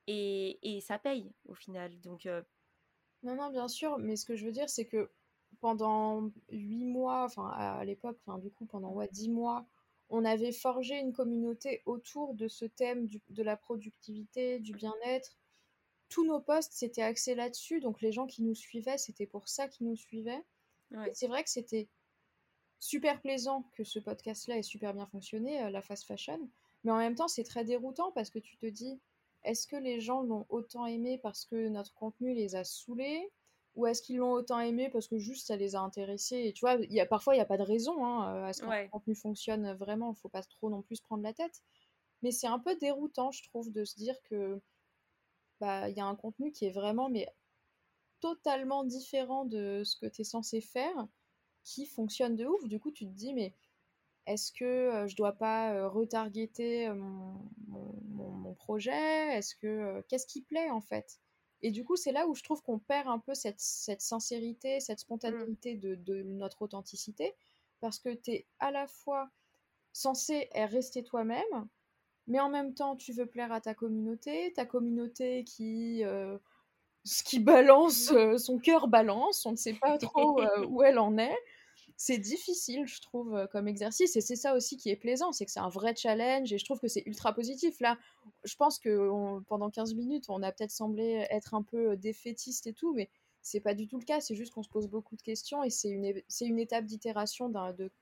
Et, 0.08 0.60
et, 0.64 0.82
ça 0.82 1.00
paye, 1.00 1.32
au 1.46 1.54
final. 1.54 2.02
Donc. 2.02 2.28
Non, 3.24 3.36
non, 3.38 3.50
bien 3.52 3.70
sûr, 3.70 3.98
mais 4.00 4.18
ce 4.18 4.26
que 4.26 4.36
je 4.36 4.46
veux 4.46 4.52
dire, 4.52 4.70
c'est 4.70 4.86
que 4.86 5.10
pendant 5.64 6.30
huit 6.52 6.84
mois, 6.84 7.24
enfin 7.24 7.48
à 7.48 7.86
l'époque, 7.86 8.18
enfin 8.26 8.38
du 8.38 8.52
coup 8.52 8.66
pendant 8.66 8.92
ouais, 8.92 9.08
dix 9.08 9.30
mois, 9.30 9.66
on 10.10 10.26
avait 10.26 10.52
forgé 10.52 11.00
une 11.00 11.14
communauté 11.14 11.82
autour 11.86 12.34
de 12.34 12.50
ce 12.50 12.66
thème 12.66 13.08
de 13.30 13.44
la 13.44 13.56
productivité, 13.56 14.60
du 14.60 14.74
bien-être. 14.74 15.38
Tous 16.10 16.26
nos 16.26 16.42
posts 16.42 16.74
s'étaient 16.74 17.02
axés 17.02 17.34
là-dessus, 17.34 17.80
donc 17.80 18.02
les 18.02 18.12
gens 18.12 18.28
qui 18.28 18.44
nous 18.44 18.56
suivaient, 18.56 18.98
c'était 18.98 19.26
pour 19.26 19.48
ça 19.48 19.70
qu'ils 19.70 19.88
nous 19.88 19.96
suivaient. 19.96 20.44
C'est 21.14 21.28
vrai 21.28 21.46
que 21.46 21.50
c'était 21.50 21.88
super 22.80 23.22
plaisant 23.22 23.64
que 23.72 23.86
ce 23.86 24.00
podcast-là 24.00 24.58
ait 24.58 24.64
super 24.64 24.94
bien 24.94 25.06
fonctionné, 25.06 25.72
la 25.72 25.82
fast 25.82 26.04
fashion, 26.04 26.50
mais 26.84 26.92
en 26.92 26.98
même 26.98 27.16
temps, 27.16 27.30
c'est 27.30 27.46
très 27.46 27.64
déroutant 27.64 28.12
parce 28.12 28.30
que 28.30 28.40
tu 28.40 28.58
te 28.58 28.66
dis, 28.66 29.00
est-ce 29.46 29.66
que 29.66 29.78
les 29.78 30.02
gens 30.02 30.24
l'ont 30.24 30.46
autant 30.50 30.86
aimé 30.86 31.18
parce 31.24 31.46
que 31.46 31.70
notre 31.70 31.94
contenu 31.94 32.34
les 32.34 32.56
a 32.56 32.66
saoulés? 32.66 33.32
Ou 33.76 33.88
est-ce 33.88 34.02
qu'ils 34.02 34.18
l'ont 34.18 34.34
autant 34.34 34.60
aimé 34.60 34.90
parce 34.90 35.08
que 35.08 35.18
juste 35.18 35.48
ça 35.48 35.56
les 35.56 35.76
a 35.76 35.82
intéressés 35.82 36.44
et 36.46 36.54
tu 36.54 36.62
vois 36.62 36.76
y 36.76 37.00
a, 37.00 37.06
parfois 37.06 37.34
il 37.34 37.38
n'y 37.38 37.42
a 37.42 37.46
pas 37.46 37.58
de 37.58 37.64
raison 37.64 38.06
hein, 38.06 38.46
à 38.46 38.54
ce 38.54 38.62
que 38.62 38.68
le 38.68 38.90
contenu 38.90 39.16
fonctionne 39.16 39.74
vraiment. 39.74 40.14
Il 40.14 40.20
faut 40.20 40.30
pas 40.30 40.44
trop 40.44 40.70
non 40.70 40.82
plus 40.82 41.02
prendre 41.02 41.24
la 41.24 41.34
tête. 41.34 41.62
Mais 42.22 42.32
c'est 42.32 42.48
un 42.48 42.60
peu 42.60 42.76
déroutant 42.76 43.32
je 43.32 43.44
trouve 43.50 43.72
de 43.72 43.84
se 43.84 43.96
dire 43.96 44.16
que 44.24 44.62
bah 45.60 45.90
il 45.90 45.98
y 45.98 46.02
a 46.02 46.06
un 46.06 46.16
contenu 46.16 46.52
qui 46.52 46.66
est 46.66 46.72
vraiment 46.72 47.10
mais 47.10 47.28
totalement 48.20 48.84
différent 48.84 49.46
de 49.46 49.82
ce 49.84 49.98
que 49.98 50.06
tu 50.06 50.22
es 50.22 50.26
censé 50.26 50.62
faire 50.62 51.08
qui 51.64 51.86
fonctionne 51.86 52.36
de 52.36 52.46
ouf. 52.46 52.68
Du 52.68 52.80
coup 52.80 52.92
tu 52.92 53.06
te 53.06 53.12
dis 53.12 53.34
mais 53.34 53.56
est-ce 54.28 54.52
que 54.54 55.06
je 55.08 55.16
dois 55.16 55.34
pas 55.34 55.88
retargeter 55.90 56.90
mon, 56.90 57.50
mon, 57.68 58.54
projet? 58.54 59.36
Est-ce 59.36 59.56
que 59.56 60.02
qu'est-ce 60.08 60.28
qui 60.28 60.42
plaît 60.44 60.70
en 60.70 60.80
fait? 60.80 61.20
Et 61.64 61.72
du 61.72 61.84
coup, 61.84 61.96
c'est 61.96 62.12
là 62.12 62.28
où 62.28 62.36
je 62.36 62.44
trouve 62.44 62.62
qu'on 62.62 62.78
perd 62.78 63.08
un 63.08 63.20
peu 63.20 63.34
cette, 63.34 63.60
cette 63.60 64.02
sincérité, 64.02 64.80
cette 64.80 65.00
mmh. 65.00 65.02
spontanéité 65.02 65.76
de, 65.76 65.96
de, 65.96 66.22
notre 66.24 66.62
authenticité, 66.62 67.34
parce 67.80 68.00
que 68.00 68.14
tu 68.14 68.32
es 68.32 68.46
à 68.60 68.72
la 68.72 68.88
fois 68.88 69.30
censé 69.94 70.50
rester 70.54 71.04
toi-même, 71.04 71.68
mais 72.28 72.40
en 72.40 72.50
même 72.50 72.74
temps, 72.74 72.96
tu 72.96 73.14
veux 73.14 73.26
plaire 73.26 73.52
à 73.52 73.62
ta 73.62 73.74
communauté, 73.74 74.54
ta 74.54 74.66
communauté 74.66 75.44
qui 75.44 76.04
ce 77.06 77.24
qui 77.24 77.40
balance, 77.40 78.14
son 78.38 78.60
cœur 78.60 78.88
balance, 78.88 79.46
on 79.46 79.52
ne 79.52 79.58
sait 79.58 79.74
pas 79.74 79.98
trop 79.98 80.42
où 80.68 80.84
elle 80.84 81.00
en 81.00 81.18
est 81.18 81.38
c'est 81.98 82.18
difficile, 82.18 82.86
je 82.86 83.02
trouve, 83.02 83.36
euh, 83.36 83.48
comme 83.48 83.68
exercice. 83.68 84.16
Et 84.16 84.22
c'est 84.22 84.36
ça 84.36 84.56
aussi 84.56 84.78
qui 84.78 84.90
est 84.90 84.96
plaisant, 84.96 85.32
c'est 85.32 85.46
que 85.46 85.52
c'est 85.52 85.60
un 85.60 85.70
vrai 85.70 85.96
challenge 85.96 86.52
et 86.52 86.58
je 86.58 86.66
trouve 86.66 86.80
que 86.80 86.88
c'est 86.88 87.04
ultra 87.06 87.34
positif. 87.34 87.80
Là, 87.80 87.98
je 88.44 88.56
pense 88.56 88.80
que 88.80 89.40
pendant 89.48 89.70
15 89.70 89.94
minutes, 89.96 90.26
on 90.30 90.42
a 90.42 90.52
peut-être 90.52 90.72
semblé 90.72 91.26
être 91.30 91.54
un 91.54 91.64
peu 91.64 91.92
euh, 91.92 91.96
défaitiste 91.96 92.68
et 92.68 92.74
tout, 92.74 92.94
mais 92.94 93.10
c'est 93.42 93.60
pas 93.60 93.74
du 93.74 93.88
tout 93.88 93.98
le 93.98 94.06
cas. 94.06 94.22
C'est 94.22 94.36
juste 94.36 94.54
qu'on 94.54 94.64
se 94.64 94.70
pose 94.70 94.88
beaucoup 94.88 95.16
de 95.16 95.22
questions 95.22 95.64
et 95.64 95.70
c'est 95.70 95.90
une, 95.90 96.22
une 96.42 96.60
étape 96.60 96.86
d'itération 96.86 97.52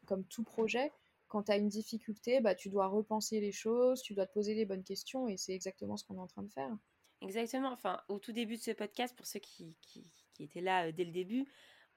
comme 0.06 0.24
tout 0.26 0.44
projet. 0.44 0.92
Quand 1.28 1.44
tu 1.44 1.52
as 1.52 1.58
une 1.58 1.70
difficulté, 1.70 2.42
bah, 2.42 2.56
tu 2.56 2.70
dois 2.70 2.88
repenser 2.88 3.40
les 3.40 3.52
choses, 3.54 4.02
tu 4.02 4.14
dois 4.14 4.26
te 4.26 4.34
poser 4.34 4.54
les 4.54 4.66
bonnes 4.66 4.84
questions 4.84 5.28
et 5.28 5.38
c'est 5.38 5.54
exactement 5.54 5.98
ce 5.98 6.04
qu'on 6.04 6.16
est 6.16 6.22
en 6.22 6.28
train 6.28 6.44
de 6.44 6.52
faire. 6.52 6.76
Exactement. 7.22 7.72
Enfin, 7.72 8.02
au 8.10 8.20
tout 8.20 8.32
début 8.32 8.58
de 8.58 8.62
ce 8.62 8.72
podcast, 8.72 9.16
pour 9.16 9.26
ceux 9.26 9.40
qui, 9.40 9.76
qui, 9.82 10.06
qui 10.34 10.44
étaient 10.44 10.62
là 10.62 10.88
euh, 10.88 10.92
dès 10.92 11.06
le 11.06 11.12
début, 11.12 11.48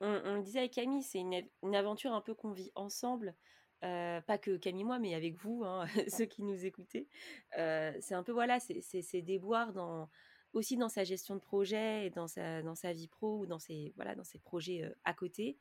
on, 0.00 0.34
le 0.34 0.42
disait 0.42 0.60
avec 0.60 0.72
Camille, 0.72 1.02
c'est 1.02 1.20
une, 1.20 1.74
aventure 1.74 2.12
un 2.12 2.20
peu 2.20 2.34
qu'on 2.34 2.52
vit 2.52 2.72
ensemble. 2.74 3.34
Euh, 3.82 4.20
pas 4.22 4.38
que 4.38 4.56
Camille 4.56 4.84
moi, 4.84 4.98
mais 4.98 5.14
avec 5.14 5.36
vous, 5.36 5.62
hein, 5.64 5.86
ceux 6.08 6.24
qui 6.24 6.42
nous 6.42 6.64
écoutez. 6.64 7.08
Euh, 7.58 7.92
c'est 8.00 8.14
un 8.14 8.22
peu 8.22 8.32
voilà, 8.32 8.58
c'est 8.60 9.22
déboires 9.22 9.72
dans 9.72 10.08
aussi 10.52 10.76
dans 10.76 10.88
sa 10.88 11.04
gestion 11.04 11.34
de 11.34 11.40
projet 11.40 12.06
et 12.06 12.10
dans 12.10 12.28
sa 12.28 12.62
dans 12.62 12.76
sa 12.76 12.92
vie 12.92 13.08
pro 13.08 13.40
ou 13.40 13.46
dans 13.46 13.58
ses 13.58 13.92
voilà 13.96 14.14
dans 14.14 14.24
ses 14.24 14.38
projets 14.38 14.84
euh, 14.84 14.94
à 15.04 15.12
côté. 15.12 15.58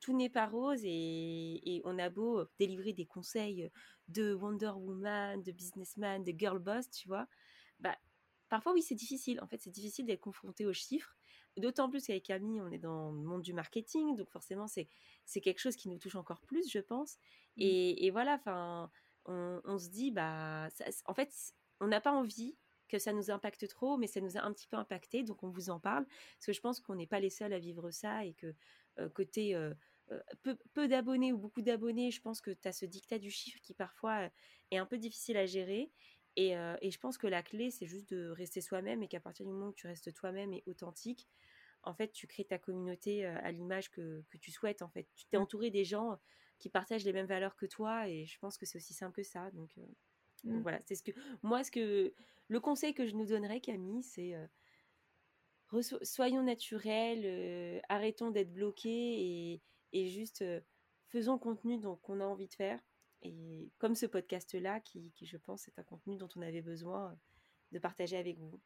tout 0.00 0.14
n'est 0.14 0.28
pas 0.28 0.46
rose 0.46 0.80
et, 0.84 1.80
on 1.84 1.98
a 1.98 2.10
beau 2.10 2.44
délivrer 2.58 2.92
des 2.92 3.06
conseils 3.06 3.70
de 4.08 4.34
Wonder 4.34 4.72
Woman, 4.76 5.42
de 5.42 5.52
businessman, 5.52 6.24
de 6.24 6.34
girl 6.36 6.58
boss, 6.58 6.90
tu 6.90 7.08
vois. 7.08 7.26
Bah 7.80 7.96
parfois 8.48 8.72
oui 8.74 8.82
c'est 8.82 8.94
difficile. 8.94 9.40
En 9.40 9.46
fait 9.46 9.58
c'est 9.58 9.70
difficile 9.70 10.06
d'être 10.06 10.20
confronté 10.20 10.66
aux 10.66 10.74
chiffres 10.74 11.17
D'autant 11.58 11.90
plus 11.90 12.06
qu'avec 12.06 12.24
Camille, 12.24 12.60
on 12.60 12.70
est 12.70 12.78
dans 12.78 13.10
le 13.10 13.20
monde 13.20 13.42
du 13.42 13.52
marketing, 13.52 14.16
donc 14.16 14.30
forcément, 14.30 14.66
c'est, 14.66 14.88
c'est 15.24 15.40
quelque 15.40 15.60
chose 15.60 15.76
qui 15.76 15.88
nous 15.88 15.98
touche 15.98 16.16
encore 16.16 16.40
plus, 16.40 16.70
je 16.70 16.78
pense. 16.78 17.16
Mmh. 17.56 17.62
Et, 17.62 18.10
voilà, 18.10 18.34
enfin, 18.34 18.90
on, 19.26 19.78
se 19.78 19.88
dit, 19.88 20.10
bah, 20.10 20.68
en 21.06 21.14
fait, 21.14 21.32
on 21.80 21.88
n'a 21.88 22.00
pas 22.00 22.12
envie 22.12 22.56
que 22.88 22.98
ça 22.98 23.12
nous 23.12 23.30
impacte 23.30 23.68
trop, 23.68 23.96
mais 23.96 24.06
ça 24.06 24.20
nous 24.20 24.36
a 24.36 24.40
un 24.40 24.52
petit 24.52 24.66
peu 24.66 24.76
impacté, 24.76 25.22
donc 25.22 25.42
on 25.42 25.48
vous 25.48 25.70
en 25.70 25.78
parle, 25.78 26.06
parce 26.06 26.46
que 26.46 26.52
je 26.52 26.60
pense 26.60 26.80
qu'on 26.80 26.94
n'est 26.94 27.06
pas 27.06 27.20
les 27.20 27.30
seuls 27.30 27.52
à 27.52 27.58
vivre 27.58 27.90
ça 27.90 28.24
et 28.24 28.32
que 28.34 28.54
euh, 28.98 29.08
côté 29.10 29.54
euh, 29.54 29.74
euh, 30.10 30.20
peu, 30.42 30.56
peu, 30.72 30.88
d'abonnés 30.88 31.32
ou 31.32 31.38
beaucoup 31.38 31.62
d'abonnés, 31.62 32.10
je 32.10 32.20
pense 32.20 32.40
que 32.40 32.50
tu 32.50 32.66
as 32.66 32.72
ce 32.72 32.86
dictat 32.86 33.18
du 33.18 33.30
chiffre 33.30 33.60
qui 33.62 33.74
parfois 33.74 34.30
est 34.70 34.78
un 34.78 34.86
peu 34.86 34.98
difficile 34.98 35.36
à 35.36 35.46
gérer. 35.46 35.92
Et, 36.36 36.52
et, 36.82 36.90
je 36.92 36.98
pense 37.00 37.18
que 37.18 37.26
la 37.26 37.42
clé, 37.42 37.72
c'est 37.72 37.86
juste 37.86 38.08
de 38.10 38.28
rester 38.28 38.60
soi-même 38.60 39.02
et 39.02 39.08
qu'à 39.08 39.18
partir 39.18 39.44
du 39.44 39.50
moment 39.50 39.68
où 39.68 39.72
tu 39.72 39.88
restes 39.88 40.14
toi-même 40.14 40.52
et 40.52 40.62
authentique, 40.66 41.28
en 41.82 41.94
fait, 41.94 42.12
tu 42.12 42.26
crées 42.26 42.44
ta 42.44 42.58
communauté 42.58 43.24
à 43.24 43.50
l'image 43.52 43.90
que, 43.90 44.22
tu 44.40 44.50
souhaites. 44.50 44.82
En 44.82 44.88
fait, 44.88 45.08
tu 45.14 45.26
t'es 45.26 45.38
mmh. 45.38 45.42
entouré 45.42 45.70
des 45.70 45.84
gens 45.84 46.18
qui 46.58 46.68
partagent 46.68 47.04
les 47.04 47.12
mêmes 47.12 47.26
valeurs 47.26 47.56
que 47.56 47.66
toi, 47.66 48.08
et 48.08 48.24
je 48.24 48.38
pense 48.38 48.58
que 48.58 48.66
c'est 48.66 48.78
aussi 48.78 48.94
simple 48.94 49.16
que 49.16 49.22
ça. 49.22 49.50
Donc, 49.52 49.70
mmh. 50.44 50.60
voilà, 50.60 50.80
c'est 50.84 50.96
ce 50.96 51.02
que 51.02 51.12
moi, 51.42 51.64
ce 51.64 51.70
que 51.70 52.12
le 52.48 52.60
conseil 52.60 52.94
que 52.94 53.06
je 53.06 53.14
nous 53.14 53.26
donnerais, 53.26 53.60
Camille, 53.60 54.02
c'est 54.02 54.34
soyons 56.02 56.42
naturels, 56.42 57.82
arrêtons 57.88 58.30
d'être 58.30 58.52
bloqués 58.52 59.60
et, 59.92 60.06
juste 60.08 60.44
faisons 61.08 61.34
le 61.34 61.38
contenu 61.38 61.80
qu'on 62.02 62.20
a 62.20 62.24
envie 62.24 62.48
de 62.48 62.54
faire. 62.54 62.80
Et 63.22 63.70
comme 63.78 63.94
ce 63.94 64.06
podcast-là, 64.06 64.80
qui, 64.80 65.10
qui, 65.12 65.26
je 65.26 65.36
pense, 65.36 65.66
est 65.68 65.78
un 65.78 65.82
contenu 65.82 66.16
dont 66.16 66.28
on 66.36 66.42
avait 66.42 66.62
besoin 66.62 67.18
de 67.72 67.78
partager 67.78 68.16
avec 68.16 68.38
vous. 68.38 68.60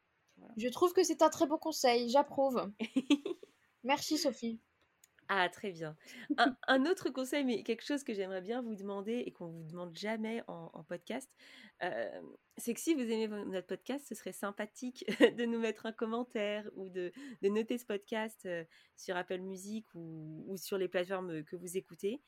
Je 0.57 0.69
trouve 0.69 0.93
que 0.93 1.03
c'est 1.03 1.23
un 1.23 1.31
très 1.31 1.47
beau 1.47 1.59
conseil, 1.59 2.09
j'approuve. 2.09 2.71
Merci 3.85 4.19
Sophie. 4.19 4.61
Ah, 5.29 5.49
très 5.49 5.71
bien. 5.71 5.97
Un, 6.69 6.85
autre 6.85 7.09
conseil, 7.09 7.43
mais 7.45 7.63
quelque 7.63 7.85
chose 7.85 8.05
que 8.05 8.13
j'aimerais 8.13 8.43
bien 8.43 8.61
vous 8.61 8.75
demander 8.75 9.23
et 9.25 9.33
qu'on 9.33 9.47
ne 9.47 9.53
vous 9.53 9.65
demande 9.65 9.97
jamais 9.97 10.43
en, 10.47 10.85
podcast, 10.85 11.31
euh, 11.83 12.21
c'est 12.59 12.75
que 12.75 12.81
si 12.81 12.93
vous 12.93 13.01
aimez 13.01 13.29
notre 13.29 13.67
podcast, 13.67 14.05
ce 14.07 14.15
serait 14.15 14.33
sympathique 14.33 15.07
de 15.39 15.47
nous 15.47 15.59
mettre 15.59 15.87
un 15.87 15.93
commentaire 15.93 16.69
ou 16.75 16.91
de, 16.91 17.13
noter 17.43 17.79
ce 17.79 17.87
podcast 17.87 18.45
euh, 18.45 18.63
sur 18.97 19.17
Apple 19.17 19.41
Music 19.41 19.87
ou, 19.95 20.55
sur 20.59 20.77
les 20.77 20.89
plateformes 20.89 21.45
que 21.45 21.57
vous 21.57 21.79
écoutez. 21.79 22.21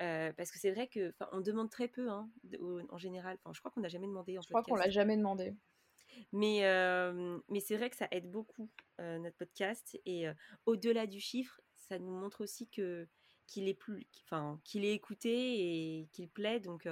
Euh, 0.00 0.32
parce 0.32 0.50
que 0.50 0.58
c'est 0.58 0.72
vrai 0.72 0.88
que 0.88 1.14
on 1.32 1.40
demande 1.40 1.70
très 1.70 1.86
peu 1.86 2.08
hein, 2.08 2.28
en 2.88 2.98
général. 2.98 3.38
Je 3.52 3.58
crois 3.60 3.70
qu'on 3.70 3.80
n'a 3.82 3.88
jamais 3.88 4.06
demandé 4.08 4.36
en 4.36 4.42
Je 4.42 4.48
crois 4.48 4.64
qu'on 4.64 4.74
l'a 4.74 4.90
jamais 4.90 5.16
demandé. 5.16 5.54
Mais, 6.32 6.62
mais 7.48 7.60
c'est 7.60 7.76
vrai 7.76 7.90
que 7.90 7.96
ça 7.96 8.08
aide 8.10 8.30
beaucoup 8.30 8.68
notre 8.98 9.36
podcast. 9.36 9.98
Et 10.06 10.26
au-delà 10.66 11.06
du 11.06 11.20
chiffre, 11.20 11.60
ça 11.74 11.98
nous 11.98 12.12
montre 12.12 12.42
aussi 12.42 12.68
que 12.68 13.08
qu'il 13.46 13.66
est 13.66 13.74
plus, 13.74 14.06
enfin 14.24 14.60
qu'il 14.62 14.84
est 14.84 14.92
écouté 14.92 16.00
et 16.00 16.08
qu'il 16.12 16.28
plaît. 16.28 16.60
Donc 16.60 16.86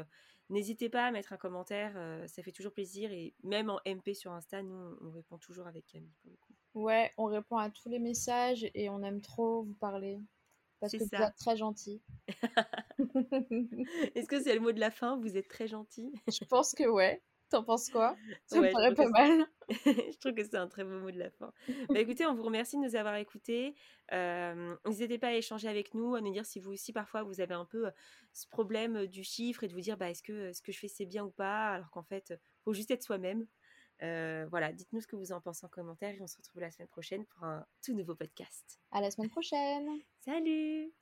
n'hésitez 0.48 0.88
pas 0.88 1.06
à 1.06 1.10
mettre 1.10 1.32
un 1.32 1.36
commentaire, 1.36 1.92
ça 2.28 2.42
fait 2.42 2.52
toujours 2.52 2.72
plaisir. 2.72 3.12
Et 3.12 3.34
même 3.42 3.68
en 3.70 3.78
MP 3.86 4.14
sur 4.14 4.32
Insta, 4.32 4.62
nous 4.62 4.96
on 5.02 5.10
répond 5.10 5.38
toujours 5.38 5.66
avec 5.66 5.86
Camille 5.86 6.14
pour 6.22 6.30
le 6.30 6.36
coup. 6.38 6.54
Ouais, 6.76 7.12
on 7.16 7.24
répond 7.24 7.56
à 7.56 7.70
tous 7.70 7.88
les 7.88 7.98
messages 7.98 8.68
et 8.74 8.88
on 8.90 9.02
aime 9.02 9.20
trop 9.20 9.62
vous 9.62 9.74
parler. 9.74 10.20
Parce 10.80 10.92
que 10.92 10.98
vous 10.98 11.22
êtes 11.22 11.36
très 11.36 11.56
gentil. 11.56 12.02
Est-ce 14.14 14.28
que 14.28 14.42
c'est 14.42 14.54
le 14.54 14.60
mot 14.60 14.72
de 14.72 14.80
la 14.80 14.90
fin? 14.90 15.16
Vous 15.16 15.36
êtes 15.36 15.48
très 15.48 15.68
gentil 15.68 16.12
Je 16.28 16.44
pense 16.44 16.74
que 16.74 16.86
ouais. 16.86 17.22
T'en 17.50 17.62
penses 17.62 17.90
quoi? 17.90 18.16
Ça 18.46 18.60
me 18.60 18.70
paraît 18.72 18.94
pas 18.94 19.08
mal. 19.08 19.46
je 19.68 20.18
trouve 20.18 20.34
que 20.34 20.44
c'est 20.44 20.56
un 20.56 20.68
très 20.68 20.84
beau 20.84 20.98
mot 20.98 21.10
de 21.10 21.18
la 21.18 21.30
fin. 21.30 21.52
bah, 21.88 22.00
écoutez, 22.00 22.26
on 22.26 22.34
vous 22.34 22.42
remercie 22.42 22.76
de 22.76 22.82
nous 22.82 22.96
avoir 22.96 23.16
écoutés. 23.16 23.74
N'hésitez 24.12 25.18
pas 25.18 25.28
à 25.28 25.34
échanger 25.34 25.68
avec 25.68 25.94
nous, 25.94 26.14
à 26.14 26.20
nous 26.20 26.32
dire 26.32 26.44
si 26.44 26.60
vous 26.60 26.72
aussi 26.72 26.92
parfois 26.92 27.22
vous 27.22 27.40
avez 27.40 27.54
un 27.54 27.64
peu 27.64 27.90
ce 28.32 28.46
problème 28.48 29.06
du 29.06 29.24
chiffre 29.24 29.64
et 29.64 29.68
de 29.68 29.74
vous 29.74 29.80
dire 29.80 29.96
bah, 29.96 30.10
est-ce 30.10 30.22
que 30.22 30.52
ce 30.52 30.62
que 30.62 30.72
je 30.72 30.78
fais 30.78 30.88
c'est 30.88 31.06
bien 31.06 31.24
ou 31.24 31.30
pas, 31.30 31.70
alors 31.70 31.90
qu'en 31.90 32.02
fait, 32.02 32.34
faut 32.64 32.72
juste 32.72 32.90
être 32.90 33.02
soi-même. 33.02 33.46
voilà, 34.00 34.72
dites-nous 34.72 35.00
ce 35.00 35.06
que 35.06 35.16
vous 35.16 35.32
en 35.32 35.40
pensez 35.40 35.64
en 35.64 35.68
commentaire 35.68 36.14
et 36.14 36.20
on 36.20 36.26
se 36.26 36.36
retrouve 36.36 36.60
la 36.60 36.70
semaine 36.70 36.88
prochaine 36.88 37.24
pour 37.26 37.44
un 37.44 37.64
tout 37.84 37.94
nouveau 37.94 38.14
podcast. 38.14 38.80
À 38.90 39.00
la 39.00 39.10
semaine 39.10 39.30
prochaine. 39.30 39.88
Salut. 40.24 40.92